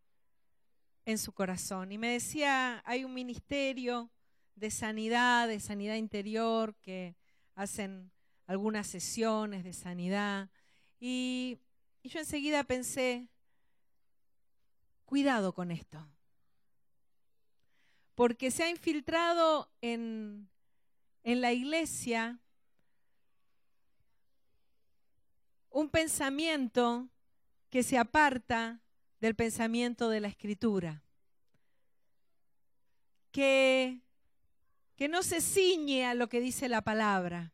[1.04, 1.92] en su corazón.
[1.92, 4.10] Y me decía, hay un ministerio
[4.56, 7.14] de sanidad, de sanidad interior, que
[7.54, 8.10] hacen
[8.46, 10.50] algunas sesiones de sanidad.
[10.98, 11.58] Y
[12.02, 13.28] yo enseguida pensé,
[15.12, 16.08] cuidado con esto,
[18.14, 20.48] porque se ha infiltrado en
[21.22, 22.38] en la iglesia
[25.68, 27.10] un pensamiento
[27.68, 28.80] que se aparta
[29.20, 31.02] del pensamiento de la escritura.
[33.30, 34.00] que,
[34.96, 37.52] que no se ciñe a lo que dice la palabra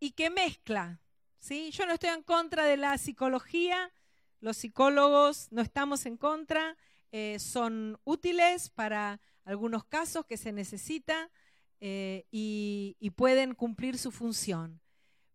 [0.00, 1.00] y que mezcla.
[1.38, 1.70] ¿sí?
[1.72, 3.92] Yo no estoy en contra de la psicología,
[4.40, 6.76] los psicólogos no estamos en contra,
[7.12, 11.30] eh, son útiles para algunos casos que se necesita
[11.80, 14.80] eh, y, y, pueden cumplir su función.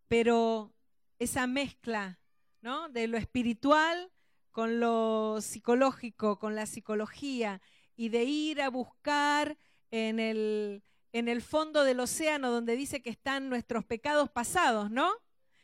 [0.08, 0.72] Pero
[1.18, 2.20] esa mezcla
[2.60, 2.88] ¿no?
[2.88, 4.12] de lo espiritual
[4.56, 7.60] con lo psicológico, con la psicología,
[7.94, 9.58] y de ir a buscar
[9.90, 15.12] en el, en el fondo del océano donde dice que están nuestros pecados pasados, ¿no?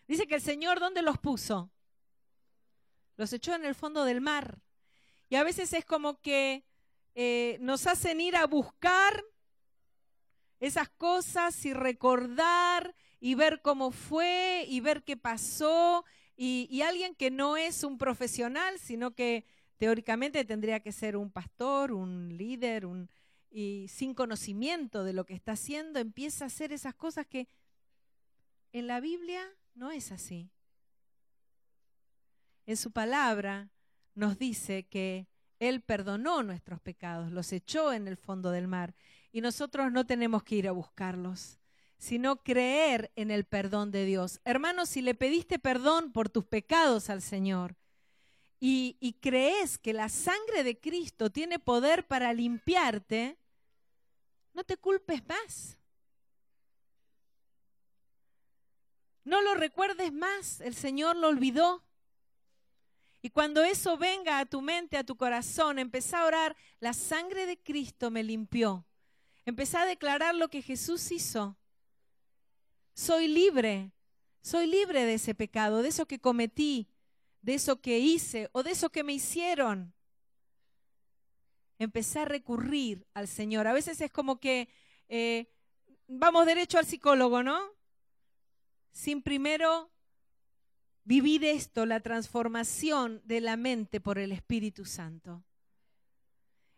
[0.06, 1.71] Dice que el Señor, ¿dónde los puso?
[3.22, 4.58] Los echó en el fondo del mar.
[5.28, 6.64] Y a veces es como que
[7.14, 9.22] eh, nos hacen ir a buscar
[10.58, 16.04] esas cosas y recordar y ver cómo fue y ver qué pasó.
[16.36, 19.44] Y, alguien que no es un profesional, sino que
[19.76, 22.88] teóricamente tendría que ser un pastor, un líder,
[23.52, 27.46] y sin conocimiento de lo que está haciendo, empieza a hacer esas cosas que
[28.72, 30.50] en la Biblia no es así.
[32.66, 33.70] En su palabra
[34.14, 35.26] nos dice que
[35.58, 38.94] Él perdonó nuestros pecados, los echó en el fondo del mar
[39.32, 41.58] y nosotros no tenemos que ir a buscarlos,
[41.98, 44.40] sino creer en el perdón de Dios.
[44.44, 47.76] Hermanos, si le pediste perdón por tus pecados al Señor
[48.60, 53.38] y, y crees que la sangre de Cristo tiene poder para limpiarte,
[54.54, 55.78] no te culpes más.
[59.24, 61.82] No lo recuerdes más, el Señor lo olvidó.
[63.22, 67.46] Y cuando eso venga a tu mente, a tu corazón, empezá a orar, la sangre
[67.46, 68.84] de Cristo me limpió.
[69.46, 71.56] Empezá a declarar lo que Jesús hizo.
[72.94, 73.92] Soy libre,
[74.42, 76.88] soy libre de ese pecado, de eso que cometí,
[77.40, 79.94] de eso que hice o de eso que me hicieron.
[81.78, 83.66] Empecé a recurrir al Señor.
[83.66, 84.68] A veces es como que
[85.08, 85.48] eh,
[86.08, 87.72] vamos derecho al psicólogo, ¿no?
[88.92, 89.90] sin primero
[91.04, 95.44] vivir esto, la transformación de la mente por el Espíritu Santo.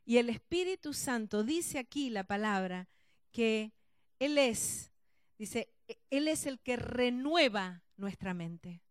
[0.04, 2.88] Y el Espíritu Santo dice aquí la palabra
[3.32, 3.72] que
[4.18, 4.92] Él es,
[5.38, 5.72] dice,
[6.10, 8.82] Él es el que renueva nuestra mente,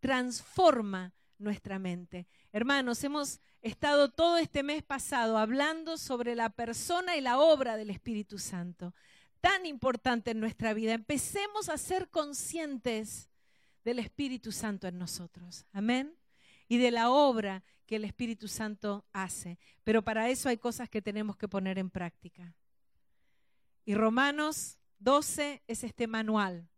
[0.00, 2.26] transforma nuestra mente.
[2.52, 7.90] Hermanos, hemos estado todo este mes pasado hablando sobre la persona y la obra del
[7.90, 8.94] Espíritu Santo
[9.40, 10.92] tan importante en nuestra vida.
[10.94, 13.28] Empecemos a ser conscientes
[13.88, 15.64] del Espíritu Santo en nosotros.
[15.72, 16.14] Amén.
[16.68, 19.58] Y de la obra que el Espíritu Santo hace.
[19.82, 22.54] Pero para eso hay cosas que tenemos que poner en práctica.
[23.86, 26.68] Y Romanos 12 es este manual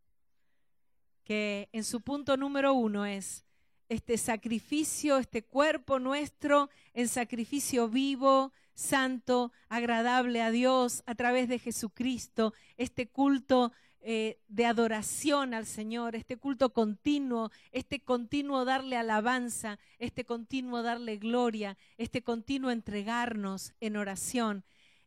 [1.25, 3.45] que en su punto número uno es
[3.89, 11.59] este sacrificio, este cuerpo nuestro en sacrificio vivo, santo, agradable a Dios a través de
[11.59, 19.79] Jesucristo, este culto eh, de adoración al Señor, este culto continuo, este continuo darle alabanza,
[19.99, 24.65] este continuo darle gloria, este continuo entregarnos en oración.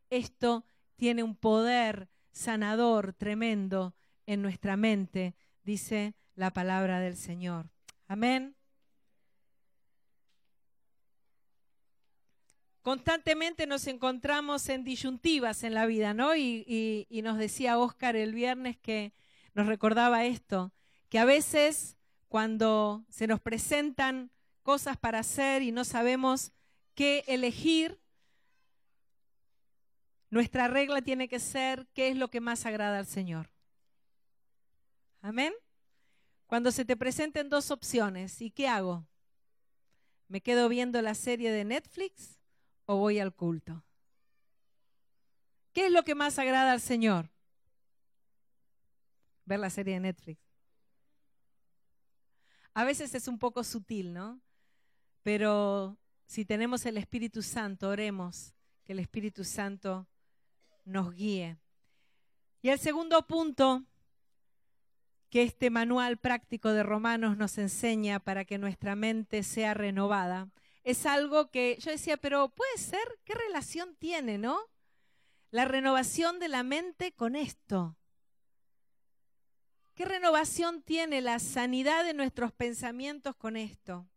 [0.10, 0.64] Esto
[0.96, 3.96] tiene un poder sanador tremendo
[4.28, 7.72] en nuestra mente, dice la palabra del Señor.
[8.08, 8.56] Amén.
[12.84, 16.36] Constantemente nos encontramos en disyuntivas en la vida, ¿no?
[16.36, 19.14] Y, nos decía Oscar el viernes que
[19.56, 20.74] nos recordaba esto,
[21.10, 26.52] que a veces cuando se nos presentan cosas para hacer y no sabemos
[26.94, 28.00] qué elegir,
[30.30, 33.50] nuestra regla tiene que ser qué es lo que más agrada al Señor.
[35.22, 35.54] Amén.
[36.48, 39.08] Cuando se te presenten dos opciones, ¿y qué hago?
[40.28, 42.43] ¿Me quedo viendo la serie de Netflix
[42.96, 43.84] voy al culto?
[45.74, 47.30] ¿Qué es lo que más agrada al Señor?
[49.46, 50.42] Ver la serie de Netflix.
[52.74, 54.42] A veces es un poco sutil, ¿no?
[55.22, 60.08] Pero si tenemos el Espíritu Santo, oremos que el Espíritu Santo
[60.86, 61.58] nos guíe.
[62.62, 63.84] Y el segundo punto
[65.30, 70.50] que este manual práctico de Romanos nos enseña para que nuestra mente sea renovada
[70.84, 74.60] es algo que yo decía, pero puede ser, ¿qué relación tiene, no?
[75.50, 77.98] La renovación de la mente con esto.
[79.96, 84.10] ¿Qué renovación tiene la sanidad de nuestros pensamientos con esto?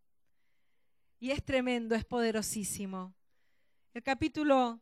[1.21, 3.15] Y es tremendo, es poderosísimo.
[3.93, 4.81] El capítulo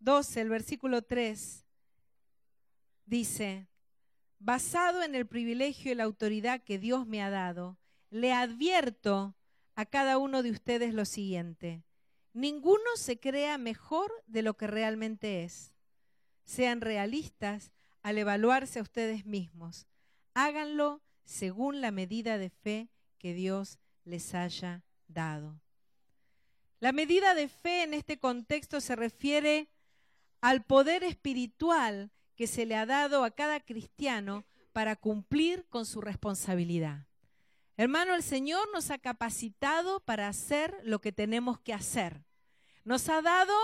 [0.00, 1.64] 12, el versículo 3,
[3.06, 3.68] dice,
[4.38, 7.78] basado en el privilegio y la autoridad que Dios me ha dado,
[8.10, 9.37] le advierto
[9.78, 11.84] a cada uno de ustedes lo siguiente.
[12.32, 15.72] ninguno se crea mejor de lo que realmente es.
[16.44, 17.70] Sean realistas
[18.02, 19.86] al evaluarse a ustedes mismos.
[20.34, 25.60] Háganlo según la medida de fe que Dios les haya dado.
[26.80, 29.68] La medida de fe en este contexto se refiere
[30.40, 36.00] al poder espiritual que se le ha dado a cada cristiano para cumplir con su
[36.00, 37.07] responsabilidad.
[37.78, 42.24] Hermano, el Señor nos ha capacitado para hacer lo que tenemos que hacer.
[42.82, 43.54] Nos ha dado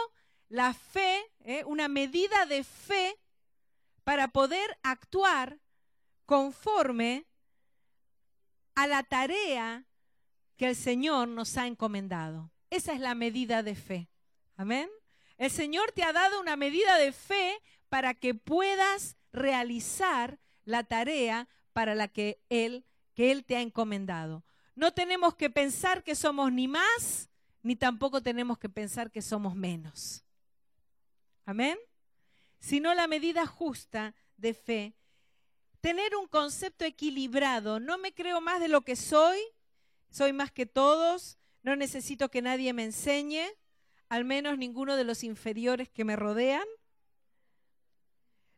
[0.49, 1.65] la fe, ¿eh?
[1.65, 3.19] una medida de fe
[4.05, 5.59] para poder actuar
[6.27, 7.27] conforme
[8.77, 9.85] a la tarea
[10.57, 12.53] que el Señor nos ha encomendado.
[12.71, 14.09] Esa es la medida de fe.
[14.57, 14.89] Amén.
[15.39, 21.49] El Señor te ha dado una medida de fe para que puedas realizar la tarea
[21.73, 24.45] para la que Él, que Él te ha encomendado.
[24.75, 27.31] No tenemos que pensar que somos ni más,
[27.63, 30.25] ni tampoco tenemos que pensar que somos menos.
[31.47, 31.79] Amén.
[32.59, 34.95] Sino la medida justa de fe.
[35.81, 37.79] Tener un concepto equilibrado.
[37.79, 39.39] No me creo más de lo que soy,
[40.11, 43.47] soy más que todos, no necesito que nadie me enseñe,
[44.09, 46.67] al menos ninguno de los inferiores que me rodean.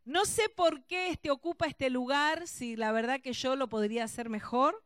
[0.07, 4.05] No sé por qué este ocupa este lugar, si la verdad que yo lo podría
[4.05, 4.85] hacer mejor.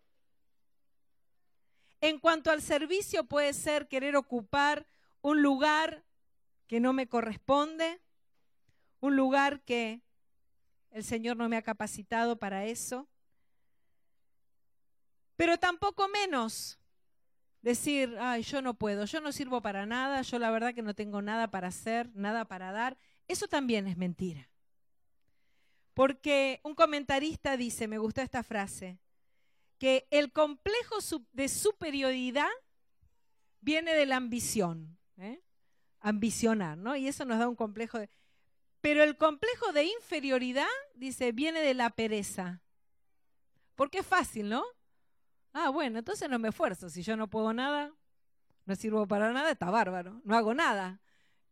[2.01, 4.87] En cuanto al servicio, puede ser querer ocupar
[5.21, 6.07] un lugar
[6.67, 8.01] que no me corresponde,
[9.01, 10.01] un lugar que
[10.91, 13.07] el Señor no me ha capacitado para eso.
[15.37, 16.79] Pero tampoco menos
[17.61, 20.95] decir, ay, yo no puedo, yo no sirvo para nada, yo la verdad que no
[20.95, 22.97] tengo nada para hacer, nada para dar.
[23.29, 24.50] Eso también es mentira.
[25.95, 28.99] Porque un comentarista dice, me gustó esta frase,
[29.79, 30.97] que el complejo
[31.33, 32.51] de superioridad
[33.61, 35.43] viene de la ambición, ¿eh?
[36.01, 36.97] ambicionar, ¿no?
[36.97, 38.11] Y eso nos da un complejo de...
[38.81, 42.63] Pero el complejo de inferioridad, dice, viene de la pereza.
[43.75, 44.65] Porque es fácil, ¿no?
[45.53, 46.89] Ah, bueno, entonces no me esfuerzo.
[46.89, 47.93] Si yo no puedo nada,
[48.65, 50.21] no sirvo para nada, está bárbaro.
[50.25, 51.01] No hago nada.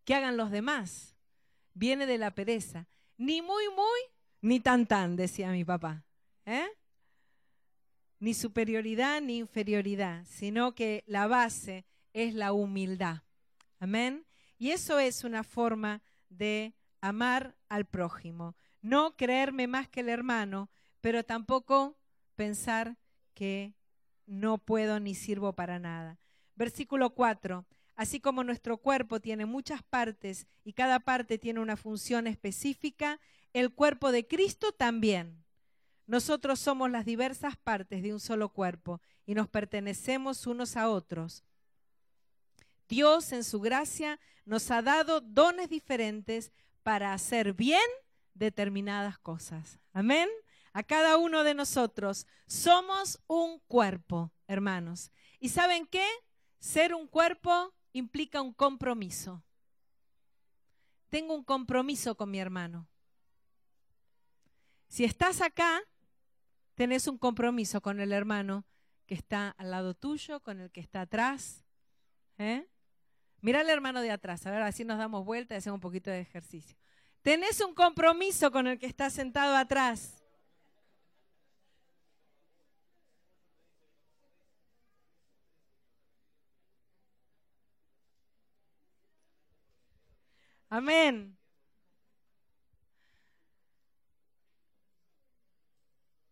[0.04, 1.16] ¿Qué hagan los demás?
[1.74, 2.86] Viene de la pereza.
[3.16, 4.00] Ni muy, muy,
[4.40, 6.04] ni tan, tan, decía mi papá.
[6.44, 6.66] ¿Eh?
[8.20, 13.22] Ni superioridad ni inferioridad, sino que la base es la humildad.
[13.78, 14.26] Amén.
[14.58, 18.56] Y eso es una forma de amar al prójimo.
[18.80, 20.70] No creerme más que el hermano,
[21.00, 21.96] pero tampoco
[22.34, 22.96] pensar
[23.34, 23.74] que
[24.26, 26.18] no puedo ni sirvo para nada.
[26.54, 27.64] Versículo 4.
[27.94, 33.20] Así como nuestro cuerpo tiene muchas partes y cada parte tiene una función específica,
[33.52, 35.44] el cuerpo de Cristo también.
[36.06, 41.44] Nosotros somos las diversas partes de un solo cuerpo y nos pertenecemos unos a otros.
[42.88, 47.80] Dios en su gracia nos ha dado dones diferentes para hacer bien
[48.34, 49.78] determinadas cosas.
[49.92, 50.28] Amén
[50.72, 52.26] a cada uno de nosotros.
[52.46, 55.10] Somos un cuerpo, hermanos.
[55.40, 56.06] ¿Y saben qué?
[56.60, 59.42] Ser un cuerpo implica un compromiso.
[61.08, 62.86] Tengo un compromiso con mi hermano.
[64.88, 65.80] Si estás acá,
[66.74, 68.64] tenés un compromiso con el hermano
[69.06, 71.64] que está al lado tuyo, con el que está atrás.
[72.38, 72.66] ¿eh?
[73.40, 76.10] Mira al hermano de atrás, a ver, así nos damos vuelta y hacemos un poquito
[76.10, 76.76] de ejercicio.
[77.22, 80.22] Tenés un compromiso con el que está sentado atrás.
[90.70, 91.37] Amén.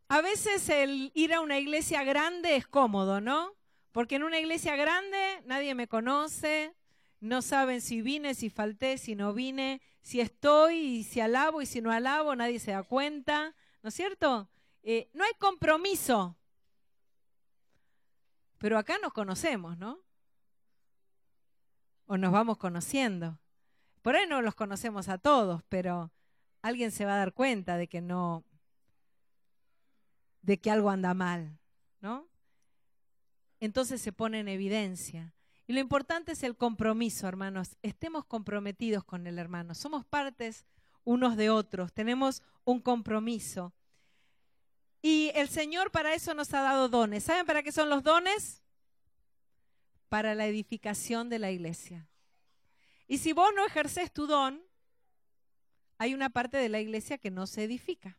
[0.08, 3.54] A veces el ir a una iglesia grande es cómodo, ¿no?
[3.90, 6.74] Porque en una iglesia grande nadie me conoce,
[7.20, 11.66] no saben si vine, si falté, si no vine, si estoy y si alabo y
[11.66, 14.48] si no alabo, nadie se da cuenta, ¿no es cierto?
[14.82, 16.36] Eh, no hay compromiso.
[18.58, 19.98] Pero acá nos conocemos, ¿no?
[22.06, 23.40] O nos vamos conociendo.
[24.02, 26.12] Por ahí no los conocemos a todos, pero
[26.62, 28.44] alguien se va a dar cuenta de que no,
[30.46, 31.58] de que algo anda mal,
[32.00, 32.28] ¿no?
[33.58, 35.34] Entonces se pone en evidencia.
[35.66, 37.76] Y lo importante es el compromiso, hermanos.
[37.82, 39.74] Estemos comprometidos con el hermano.
[39.74, 40.64] Somos partes
[41.02, 41.92] unos de otros.
[41.92, 43.74] Tenemos un compromiso.
[45.02, 47.24] Y el Señor para eso nos ha dado dones.
[47.24, 48.62] ¿Saben para qué son los dones?
[50.08, 52.08] Para la edificación de la iglesia.
[53.08, 54.62] Y si vos no ejerces tu don,
[55.98, 58.16] hay una parte de la iglesia que no se edifica.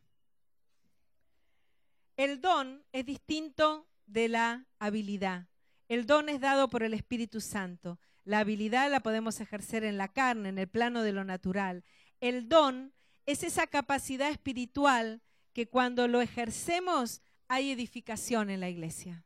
[2.18, 5.46] El don es distinto de la habilidad.
[5.88, 8.00] El don es dado por el Espíritu Santo.
[8.24, 11.84] La habilidad la podemos ejercer en la carne, en el plano de lo natural.
[12.20, 12.92] El don
[13.24, 19.24] es esa capacidad espiritual que cuando lo ejercemos hay edificación en la iglesia.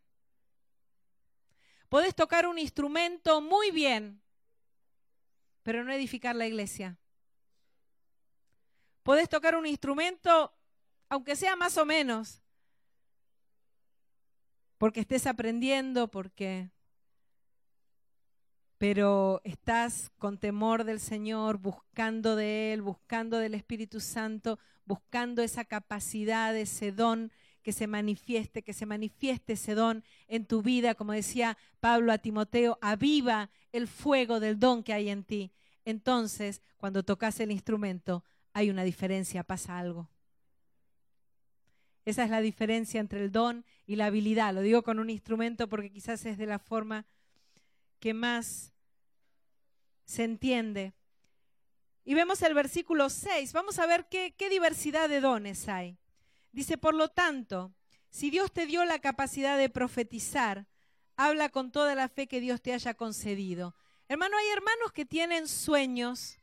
[1.89, 4.21] Podés tocar un instrumento muy bien,
[5.63, 6.99] pero no edificar la iglesia.
[9.03, 10.55] Podés tocar un instrumento,
[11.09, 12.42] aunque sea más o menos,
[14.83, 16.69] porque estés aprendiendo, porque...
[18.79, 25.65] Pero estás con temor del Señor, buscando de Él, buscando del Espíritu Santo, buscando esa
[25.65, 27.31] capacidad, ese don
[27.63, 32.19] que se manifieste, que se manifieste ese don en tu vida, como decía Pablo a
[32.19, 35.53] Timoteo, aviva el fuego del don que hay en ti.
[35.85, 40.09] Entonces, cuando tocas el instrumento, hay una diferencia, pasa algo.
[42.05, 44.53] Esa es la diferencia entre el don y la habilidad.
[44.55, 47.07] Lo digo con un instrumento porque quizás es de la forma
[48.01, 48.73] que más
[50.05, 50.93] se entiende.
[52.05, 53.53] Y vemos el versículo 6.
[53.53, 55.97] Vamos a ver qué, qué diversidad de dones hay.
[56.51, 57.73] Dice, por lo tanto,
[58.11, 60.67] si Dios te dio la capacidad de profetizar,
[61.17, 63.75] habla con toda la fe que Dios te haya concedido.
[64.09, 66.37] Hermano, hay hermanos que tienen sueños,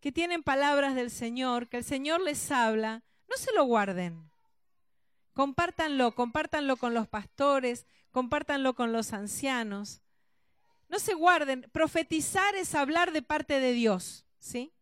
[0.00, 3.02] que tienen palabras del Señor, que el Señor les habla.
[3.28, 4.30] No se lo guarden.
[5.38, 10.02] Compártanlo, compártanlo con los pastores, compártanlo con los ancianos.
[10.88, 11.62] No se guarden.
[11.70, 14.72] Profetizar es hablar de parte de Dios, ¿sí?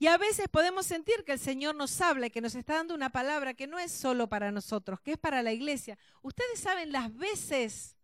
[0.00, 2.96] Y a veces podemos sentir que el Señor nos habla y que nos está dando
[2.96, 5.96] una palabra que no es solo para nosotros, que es para la iglesia.
[6.20, 7.96] Ustedes saben las veces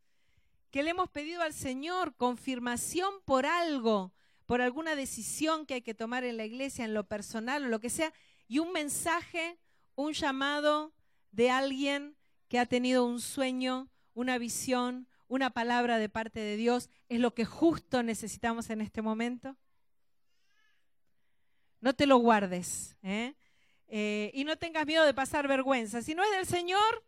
[0.70, 4.12] que le hemos pedido al Señor confirmación por algo,
[4.46, 7.80] por alguna decisión que hay que tomar en la iglesia, en lo personal o lo
[7.80, 8.12] que sea,
[8.46, 9.58] y un mensaje,
[9.98, 10.94] un llamado
[11.32, 16.88] de alguien que ha tenido un sueño, una visión, una palabra de parte de Dios,
[17.08, 19.56] es lo que justo necesitamos en este momento.
[21.80, 22.96] No te lo guardes.
[23.02, 23.34] ¿eh?
[23.88, 26.00] Eh, y no tengas miedo de pasar vergüenza.
[26.00, 27.04] Si no es del Señor,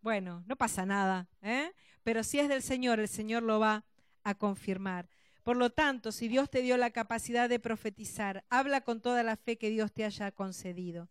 [0.00, 1.28] bueno, no pasa nada.
[1.42, 1.74] ¿eh?
[2.04, 3.84] Pero si es del Señor, el Señor lo va
[4.24, 5.10] a confirmar.
[5.42, 9.36] Por lo tanto, si Dios te dio la capacidad de profetizar, habla con toda la
[9.36, 11.10] fe que Dios te haya concedido.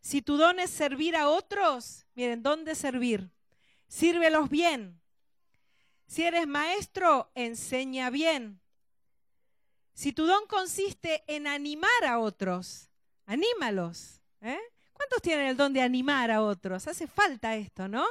[0.00, 3.30] Si tu don es servir a otros, miren, ¿dónde servir?
[3.88, 5.00] Sírvelos bien.
[6.06, 8.60] Si eres maestro, enseña bien.
[9.92, 12.88] Si tu don consiste en animar a otros,
[13.26, 14.22] anímalos.
[14.40, 14.58] ¿eh?
[14.92, 16.86] ¿Cuántos tienen el don de animar a otros?
[16.86, 18.06] Hace falta esto, ¿no?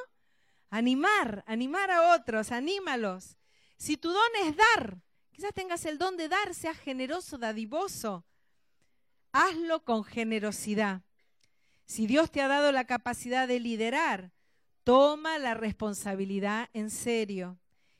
[0.69, 3.37] Animar, animar a otros, anímalos.
[3.77, 4.97] Si tu don es dar,
[5.31, 8.25] quizás tengas el don de dar, seas generoso, dadivoso.
[9.31, 11.01] Hazlo con generosidad.
[11.87, 14.31] Si Dios te ha dado la capacidad de liderar,
[14.83, 17.57] toma la responsabilidad en serio.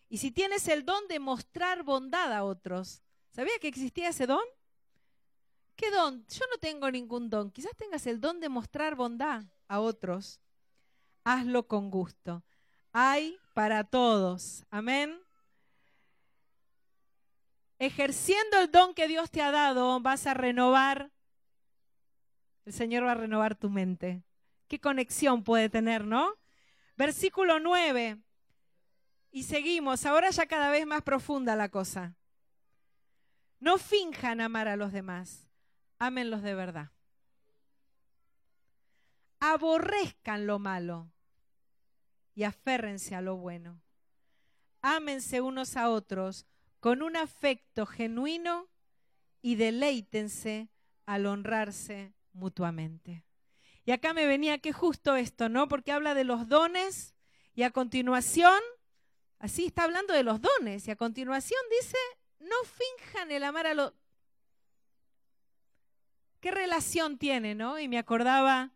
[0.10, 3.02] Y si tienes el don de mostrar bondad a otros,
[3.38, 4.42] ¿Sabía que existía ese don?
[5.76, 6.26] ¿Qué don?
[6.28, 7.52] Yo no tengo ningún don.
[7.52, 10.42] Quizás tengas el don de mostrar bondad a otros.
[11.24, 12.44] Hazlo con gusto.
[12.94, 14.66] Hay para todos.
[14.72, 15.22] Amén.
[17.78, 21.12] Ejerciendo el don que Dios te ha dado, vas a renovar.
[22.68, 24.26] El Señor va a renovar tu mente.
[24.68, 26.34] ¿Qué conexión puede tener, no?
[26.98, 28.18] Versículo 9.
[29.32, 30.06] Y seguimos.
[30.06, 32.18] Ahora ya cada vez más profunda la cosa.
[33.62, 35.48] No finjan amar a los demás,
[35.98, 36.92] ámenlos de verdad.
[39.40, 41.10] Aborrezcan lo malo
[42.36, 43.82] y aférrense a lo bueno.
[44.82, 46.46] Ámense unos a otros
[46.82, 48.68] con un afecto genuino
[49.42, 50.68] y deleítense
[51.06, 53.26] al honrarse mutuamente.
[53.86, 55.68] Y acá me venía que justo esto, ¿no?
[55.68, 57.16] Porque habla de los dones
[57.56, 58.60] y a continuación,
[59.40, 61.98] así está hablando de los dones y a continuación dice
[62.40, 63.94] no finjan el amar a los...
[66.40, 67.80] ¿Qué relación tiene, no?
[67.80, 68.72] Y me acordaba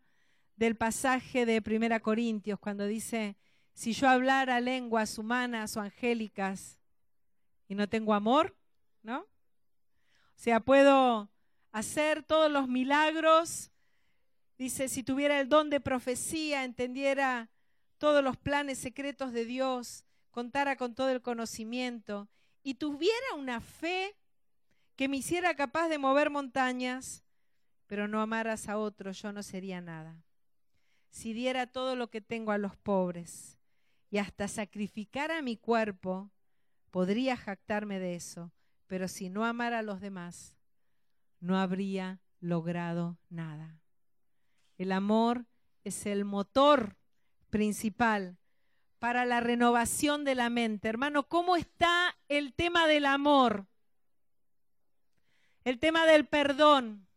[0.56, 3.36] del pasaje de Primera Corintios cuando dice,
[3.72, 6.78] si yo hablara lenguas humanas o angélicas
[7.68, 8.56] y no tengo amor,
[9.02, 9.20] ¿no?
[9.20, 9.28] O
[10.36, 11.30] sea, puedo
[11.72, 13.70] hacer todos los milagros.
[14.58, 17.50] Dice, si tuviera el don de profecía, entendiera
[17.98, 22.28] todos los planes secretos de Dios, contara con todo el conocimiento
[22.62, 24.16] y tuviera una fe
[24.96, 27.24] que me hiciera capaz de mover montañas,
[27.86, 30.22] pero no amaras a otro, yo no sería nada.
[31.10, 33.58] Si diera todo lo que tengo a los pobres
[34.10, 36.30] y hasta sacrificara mi cuerpo,
[36.90, 38.52] podría jactarme de eso,
[38.86, 40.54] pero si no amara a los demás,
[41.42, 43.80] no habría logrado nada.
[44.78, 45.44] El amor
[45.84, 46.96] es el motor
[47.50, 48.38] principal
[48.98, 50.88] para la renovación de la mente.
[50.88, 53.66] Hermano, ¿cómo está el tema del amor?
[55.64, 57.08] El tema del perdón.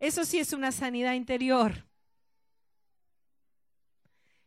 [0.00, 1.86] Eso sí es una sanidad interior.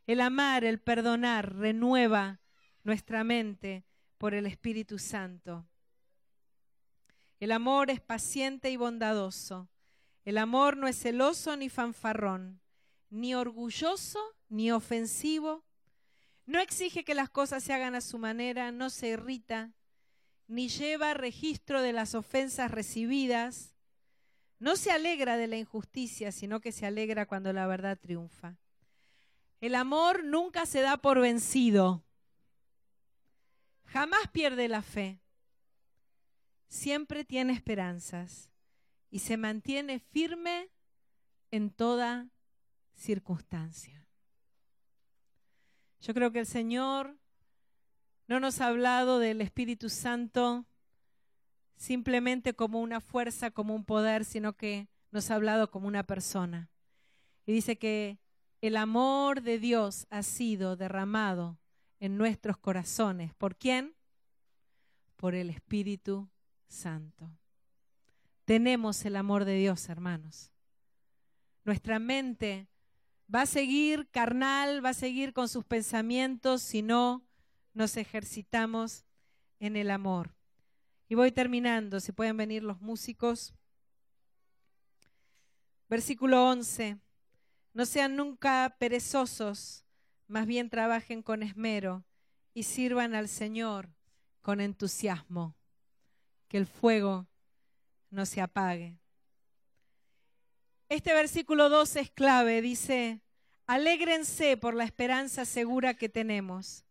[0.06, 2.42] El amar, el perdonar, renueva
[2.84, 3.86] nuestra mente
[4.18, 5.66] por el Espíritu Santo.
[7.40, 9.70] El amor es paciente y bondadoso.
[10.26, 12.62] El amor no es celoso ni fanfarrón,
[13.10, 14.20] ni orgulloso
[14.50, 15.64] ni ofensivo.
[16.46, 19.74] No exige que las cosas se hagan a su manera, no se irrita,
[20.48, 23.76] ni lleva registro de las ofensas recibidas.
[24.60, 28.58] No se alegra de la injusticia, sino que se alegra cuando la verdad triunfa.
[29.62, 32.04] El amor nunca se da por vencido.
[33.86, 35.20] Jamás pierde la fe.
[36.68, 38.52] Siempre tiene esperanzas
[39.10, 40.70] y se mantiene firme
[41.52, 42.30] en toda
[42.94, 44.06] circunstancia.
[46.02, 47.18] Yo creo que el Señor
[48.28, 50.66] no nos ha hablado del Espíritu Santo
[51.78, 56.70] simplemente como una fuerza, como un poder, sino que nos ha hablado como una persona.
[57.46, 58.20] Y dice que
[58.62, 61.60] el amor de Dios ha sido derramado
[62.00, 63.34] en nuestros corazones.
[63.36, 63.96] ¿Por quién?
[65.16, 66.30] Por el Espíritu
[66.68, 67.30] Santo.
[68.46, 70.52] Tenemos el amor de Dios, hermanos.
[71.66, 72.68] Nuestra mente
[73.34, 77.26] va a seguir carnal, va a seguir con sus pensamientos si no
[77.74, 79.04] nos ejercitamos
[79.60, 80.34] en el amor.
[81.10, 83.54] Y voy terminando, si pueden venir los músicos.
[85.90, 86.98] Versículo 11.
[87.74, 89.86] No sean nunca perezosos,
[90.28, 92.06] más bien trabajen con esmero
[92.54, 93.90] y sirvan al Señor
[94.42, 95.57] con entusiasmo.
[96.48, 97.28] Que el fuego
[98.10, 98.98] no se apague.
[100.90, 103.22] Este versículo 12 es clave, dice,
[103.66, 106.86] alégrense por la esperanza segura que tenemos.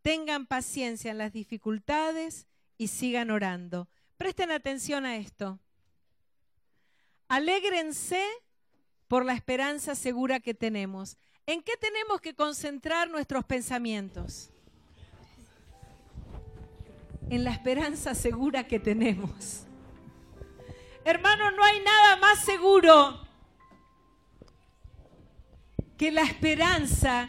[0.00, 2.46] Tengan paciencia en las dificultades
[2.78, 3.88] y sigan orando.
[4.16, 5.58] Presten atención a esto.
[7.28, 8.24] Alégrense
[9.08, 11.18] por la esperanza segura que tenemos.
[11.44, 14.50] ¿En qué tenemos que concentrar nuestros pensamientos?
[17.28, 19.64] En la esperanza segura que tenemos.
[21.04, 23.20] Hermano, no hay nada más seguro
[25.96, 27.28] que la esperanza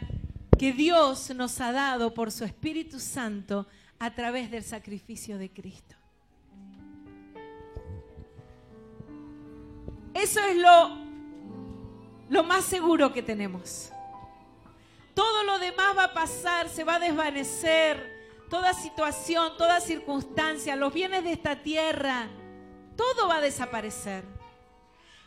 [0.58, 3.66] que Dios nos ha dado por su Espíritu Santo
[3.98, 5.96] a través del sacrificio de Cristo.
[10.14, 11.08] Eso es lo
[12.28, 13.90] lo más seguro que tenemos.
[15.14, 18.17] Todo lo demás va a pasar, se va a desvanecer.
[18.48, 22.28] Toda situación, toda circunstancia, los bienes de esta tierra,
[22.96, 24.24] todo va a desaparecer.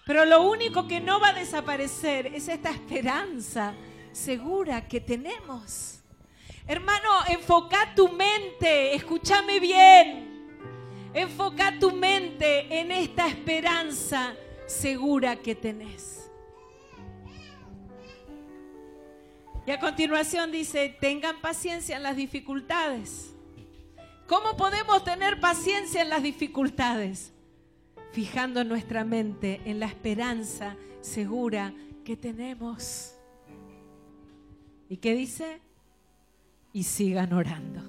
[0.06, 3.76] Pero lo único que no va a desaparecer es esta esperanza
[4.12, 6.00] segura que tenemos.
[6.68, 10.32] Hermano, enfoca tu mente, escúchame bien.
[11.14, 14.34] Enfoca tu mente en esta esperanza
[14.66, 16.21] segura que tenés.
[19.72, 23.34] Y a continuación dice, tengan paciencia en las dificultades.
[24.28, 27.32] ¿Cómo podemos tener paciencia en las dificultades?
[28.12, 33.16] Fijando nuestra mente en la esperanza segura que tenemos.
[34.90, 35.62] ¿Y qué dice?
[36.74, 37.82] Y sigan orando.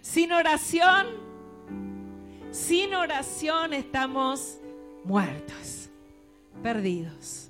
[0.00, 1.08] Sin oración,
[2.52, 4.56] sin oración estamos
[5.04, 5.90] muertos,
[6.62, 7.45] perdidos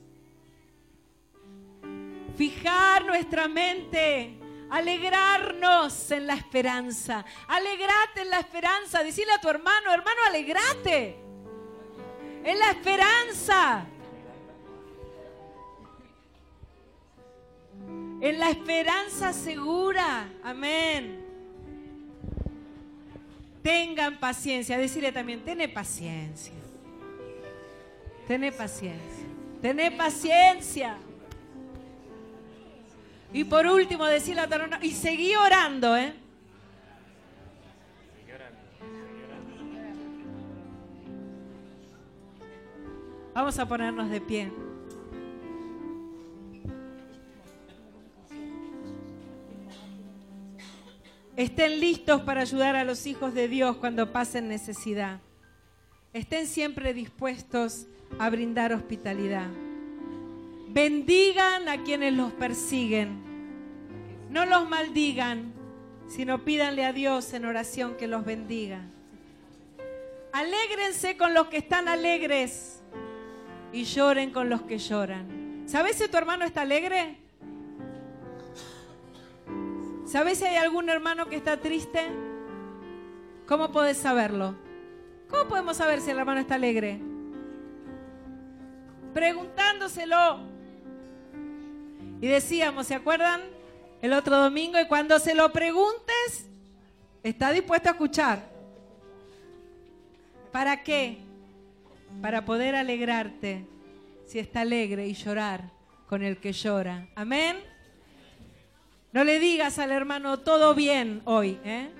[2.36, 4.38] fijar nuestra mente,
[4.70, 7.24] alegrarnos en la esperanza.
[7.48, 9.02] Alegrate en la esperanza.
[9.02, 11.16] Decirle a tu hermano, hermano, alegrate
[12.44, 13.86] en la esperanza.
[18.20, 20.28] En la esperanza segura.
[20.42, 21.24] Amén.
[23.62, 24.78] Tengan paciencia.
[24.78, 26.54] Decirle también, tené paciencia.
[28.26, 29.26] Tené paciencia.
[29.60, 30.96] Tené paciencia.
[33.36, 36.14] Y por último, decirle a tu y seguí orando, ¿eh?
[43.34, 44.50] Vamos a ponernos de pie.
[51.36, 55.20] Estén listos para ayudar a los hijos de Dios cuando pasen necesidad.
[56.14, 57.86] Estén siempre dispuestos
[58.18, 59.50] a brindar hospitalidad.
[60.70, 63.25] Bendigan a quienes los persiguen.
[64.36, 65.54] No los maldigan,
[66.08, 68.82] sino pídanle a Dios en oración que los bendiga.
[70.30, 72.82] Alégrense con los que están alegres
[73.72, 75.64] y lloren con los que lloran.
[75.64, 77.16] ¿Sabes si tu hermano está alegre?
[80.04, 82.06] ¿Sabes si hay algún hermano que está triste?
[83.46, 84.54] ¿Cómo puedes saberlo?
[85.30, 87.00] ¿Cómo podemos saber si el hermano está alegre?
[89.14, 90.40] Preguntándoselo.
[92.20, 93.55] Y decíamos, ¿se acuerdan?
[94.02, 96.46] El otro domingo, y cuando se lo preguntes,
[97.22, 98.48] está dispuesto a escuchar.
[100.52, 101.18] ¿Para qué?
[102.20, 103.66] Para poder alegrarte
[104.26, 105.70] si está alegre y llorar
[106.08, 107.08] con el que llora.
[107.14, 107.56] Amén.
[109.12, 111.58] No le digas al hermano todo bien hoy.
[111.64, 111.90] ¿eh?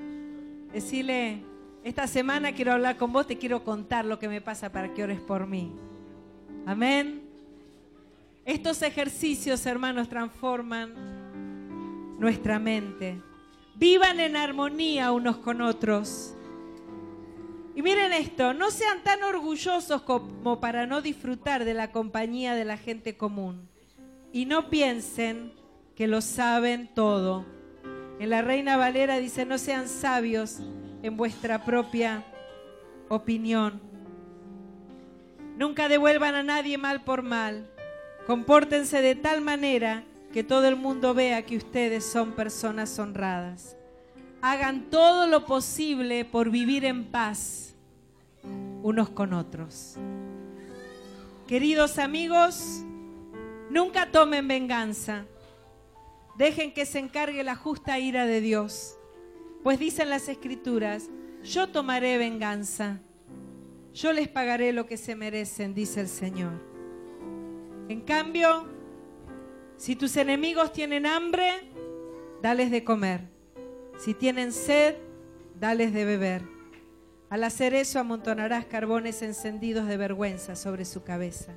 [0.72, 1.42] Decirle,
[1.82, 5.02] esta semana quiero hablar con vos, te quiero contar lo que me pasa para que
[5.02, 5.72] ores por mí.
[6.66, 7.22] Amén.
[8.44, 11.25] Estos ejercicios, hermanos, transforman
[12.18, 13.20] nuestra mente.
[13.74, 16.34] Vivan en armonía unos con otros.
[17.74, 22.64] Y miren esto, no sean tan orgullosos como para no disfrutar de la compañía de
[22.64, 23.68] la gente común.
[24.32, 25.52] Y no piensen
[25.94, 27.44] que lo saben todo.
[28.18, 30.60] En la Reina Valera dice, no sean sabios
[31.02, 32.24] en vuestra propia
[33.08, 33.80] opinión.
[35.58, 37.70] Nunca devuelvan a nadie mal por mal.
[38.26, 40.04] Compórtense de tal manera
[40.36, 43.74] que todo el mundo vea que ustedes son personas honradas.
[44.42, 47.74] Hagan todo lo posible por vivir en paz
[48.82, 49.96] unos con otros.
[51.46, 52.82] Queridos amigos,
[53.70, 55.24] nunca tomen venganza
[56.36, 58.98] Dejen que se encargue la justa ira de Dios.
[59.62, 61.08] Pues dicen las escrituras,
[61.44, 63.00] yo tomaré venganza.
[63.94, 66.52] Yo les pagaré lo que se merecen, dice el Señor.
[67.88, 68.75] En cambio,
[69.76, 71.70] si tus enemigos tienen hambre,
[72.42, 73.28] dales de comer.
[73.98, 74.96] Si tienen sed,
[75.58, 76.42] dales de beber.
[77.30, 81.52] Al hacer eso amontonarás carbones encendidos de vergüenza sobre su cabeza.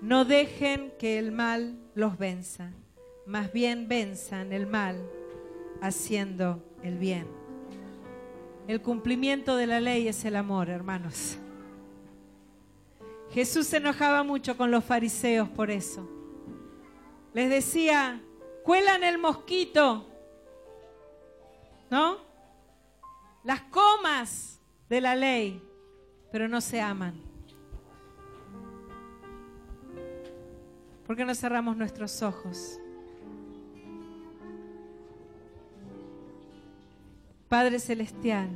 [0.00, 2.72] No dejen que el mal los venza
[3.26, 5.04] más bien venzan el mal
[5.82, 7.26] haciendo el bien.
[8.68, 11.36] El cumplimiento de la ley es el amor, hermanos.
[13.32, 16.08] Jesús se enojaba mucho con los fariseos por eso.
[17.36, 18.18] Les decía,
[18.64, 20.06] cuelan el mosquito,
[21.90, 22.16] ¿no?
[23.44, 24.58] Las comas
[24.88, 25.62] de la ley,
[26.32, 27.20] pero no se aman.
[31.06, 32.80] ¿Por qué no cerramos nuestros ojos?
[37.50, 38.48] Padre Celestial,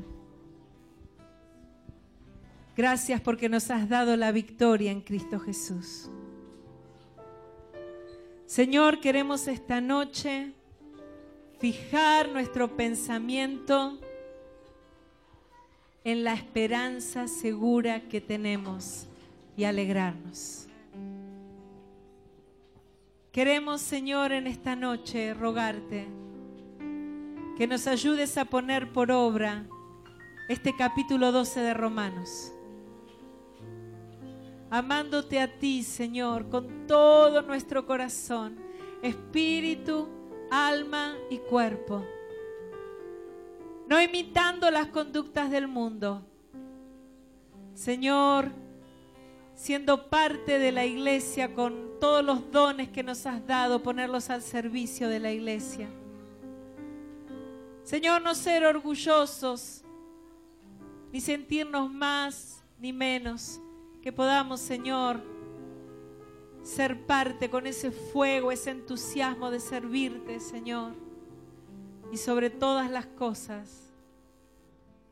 [2.75, 6.11] gracias porque nos has dado la victoria en Cristo Jesús.
[8.51, 10.55] Señor, queremos esta noche
[11.61, 14.01] fijar nuestro pensamiento
[16.03, 19.07] en la esperanza segura que tenemos
[19.57, 20.67] y alegrarnos.
[23.31, 26.09] Queremos, Señor, en esta noche rogarte
[27.57, 29.65] que nos ayudes a poner por obra
[30.49, 32.53] este capítulo 12 de Romanos.
[34.71, 38.57] Amándote a ti, Señor, con todo nuestro corazón,
[39.03, 40.09] espíritu,
[40.51, 42.05] alma y cuerpo.
[43.89, 46.25] No imitando las conductas del mundo.
[47.75, 48.53] Señor,
[49.55, 54.43] siendo parte de la iglesia con todos los dones que nos has dado, ponerlos al
[54.43, 55.89] servicio de la iglesia.
[57.83, 59.83] Señor, no ser orgullosos,
[61.13, 63.61] ni sentirnos más ni menos,
[64.03, 65.23] que podamos, Señor,
[66.63, 70.95] ser parte con ese fuego, ese entusiasmo de servirte, Señor.
[72.13, 73.93] Y sobre todas las cosas,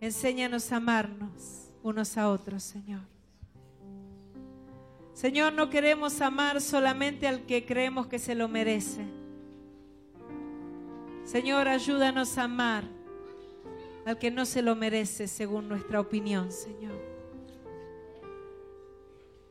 [0.00, 3.02] enséñanos a amarnos unos a otros, Señor.
[5.14, 9.18] Señor, no queremos amar solamente al que creemos que se lo merece
[11.28, 12.84] Señor, ayúdanos a amar
[14.06, 16.98] al que no se lo merece según nuestra opinión, Señor.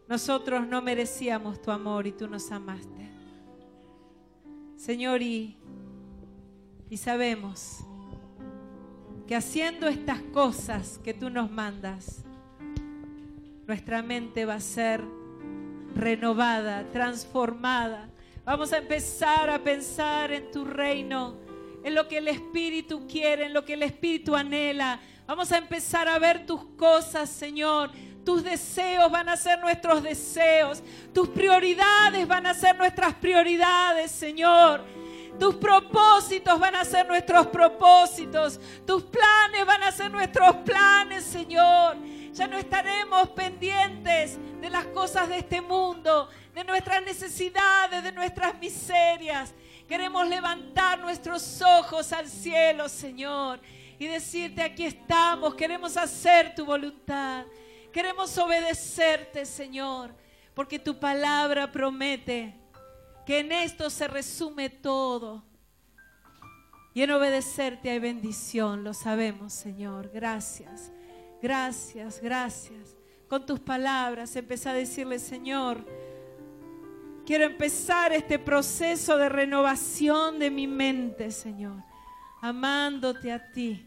[0.07, 3.09] Nosotros no merecíamos tu amor y tú nos amaste.
[4.75, 5.57] Señor, y,
[6.89, 7.79] y sabemos
[9.27, 12.23] que haciendo estas cosas que tú nos mandas,
[13.67, 15.03] nuestra mente va a ser
[15.93, 18.09] renovada, transformada.
[18.45, 21.35] Vamos a empezar a pensar en tu reino
[21.83, 24.99] en lo que el Espíritu quiere, en lo que el Espíritu anhela.
[25.25, 27.91] Vamos a empezar a ver tus cosas, Señor.
[28.27, 30.83] Tus deseos van a ser nuestros deseos.
[31.13, 34.83] Tus prioridades van a ser nuestras prioridades, Señor.
[35.39, 38.59] Tus propósitos van a ser nuestros propósitos.
[38.85, 41.95] Tus planes van a ser nuestros planes, Señor.
[42.33, 48.59] Ya no estaremos pendientes de las cosas de este mundo, de nuestras necesidades, de nuestras
[48.59, 49.53] miserias.
[49.87, 53.61] Queremos levantar nuestros ojos al cielo, Señor,
[53.97, 57.45] y decirte, aquí estamos, queremos hacer tu voluntad.
[57.97, 60.13] Queremos obedecerte, Señor,
[60.53, 62.53] porque tu palabra promete
[63.25, 65.43] que en esto se resume todo.
[66.93, 70.11] Y en obedecerte hay bendición, lo sabemos, Señor.
[70.13, 70.91] Gracias,
[71.41, 72.95] gracias, gracias.
[73.27, 75.83] Con tus palabras empecé a decirle, Señor,
[77.25, 81.83] quiero empezar este proceso de renovación de mi mente, Señor,
[82.41, 83.86] amándote a ti,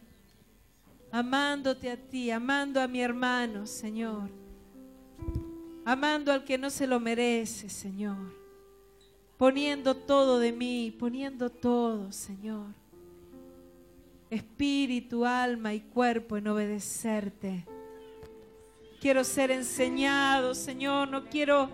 [1.12, 4.30] amándote a ti, amando a mi hermano, Señor,
[5.84, 8.40] amando al que no se lo merece, Señor
[9.40, 12.74] poniendo todo de mí, poniendo todo, Señor.
[14.28, 17.64] Espíritu, alma y cuerpo en obedecerte.
[19.00, 21.70] Quiero ser enseñado, Señor, no quiero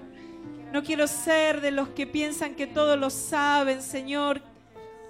[0.72, 4.40] no quiero ser de los que piensan que todo lo saben, Señor.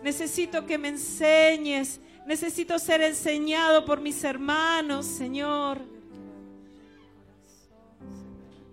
[0.03, 5.81] Necesito que me enseñes, necesito ser enseñado por mis hermanos, Señor.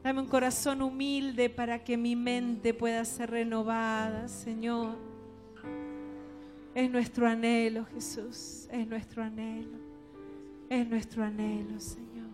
[0.03, 4.97] Dame un corazón humilde para que mi mente pueda ser renovada, Señor.
[6.75, 8.67] Es nuestro anhelo, Jesús.
[8.71, 9.77] Es nuestro anhelo.
[10.69, 12.27] Es nuestro anhelo, Señor.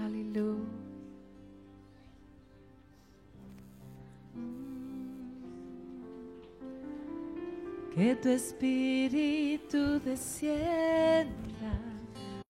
[0.00, 0.87] Aleluya.
[7.94, 11.47] Que tu espíritu descienda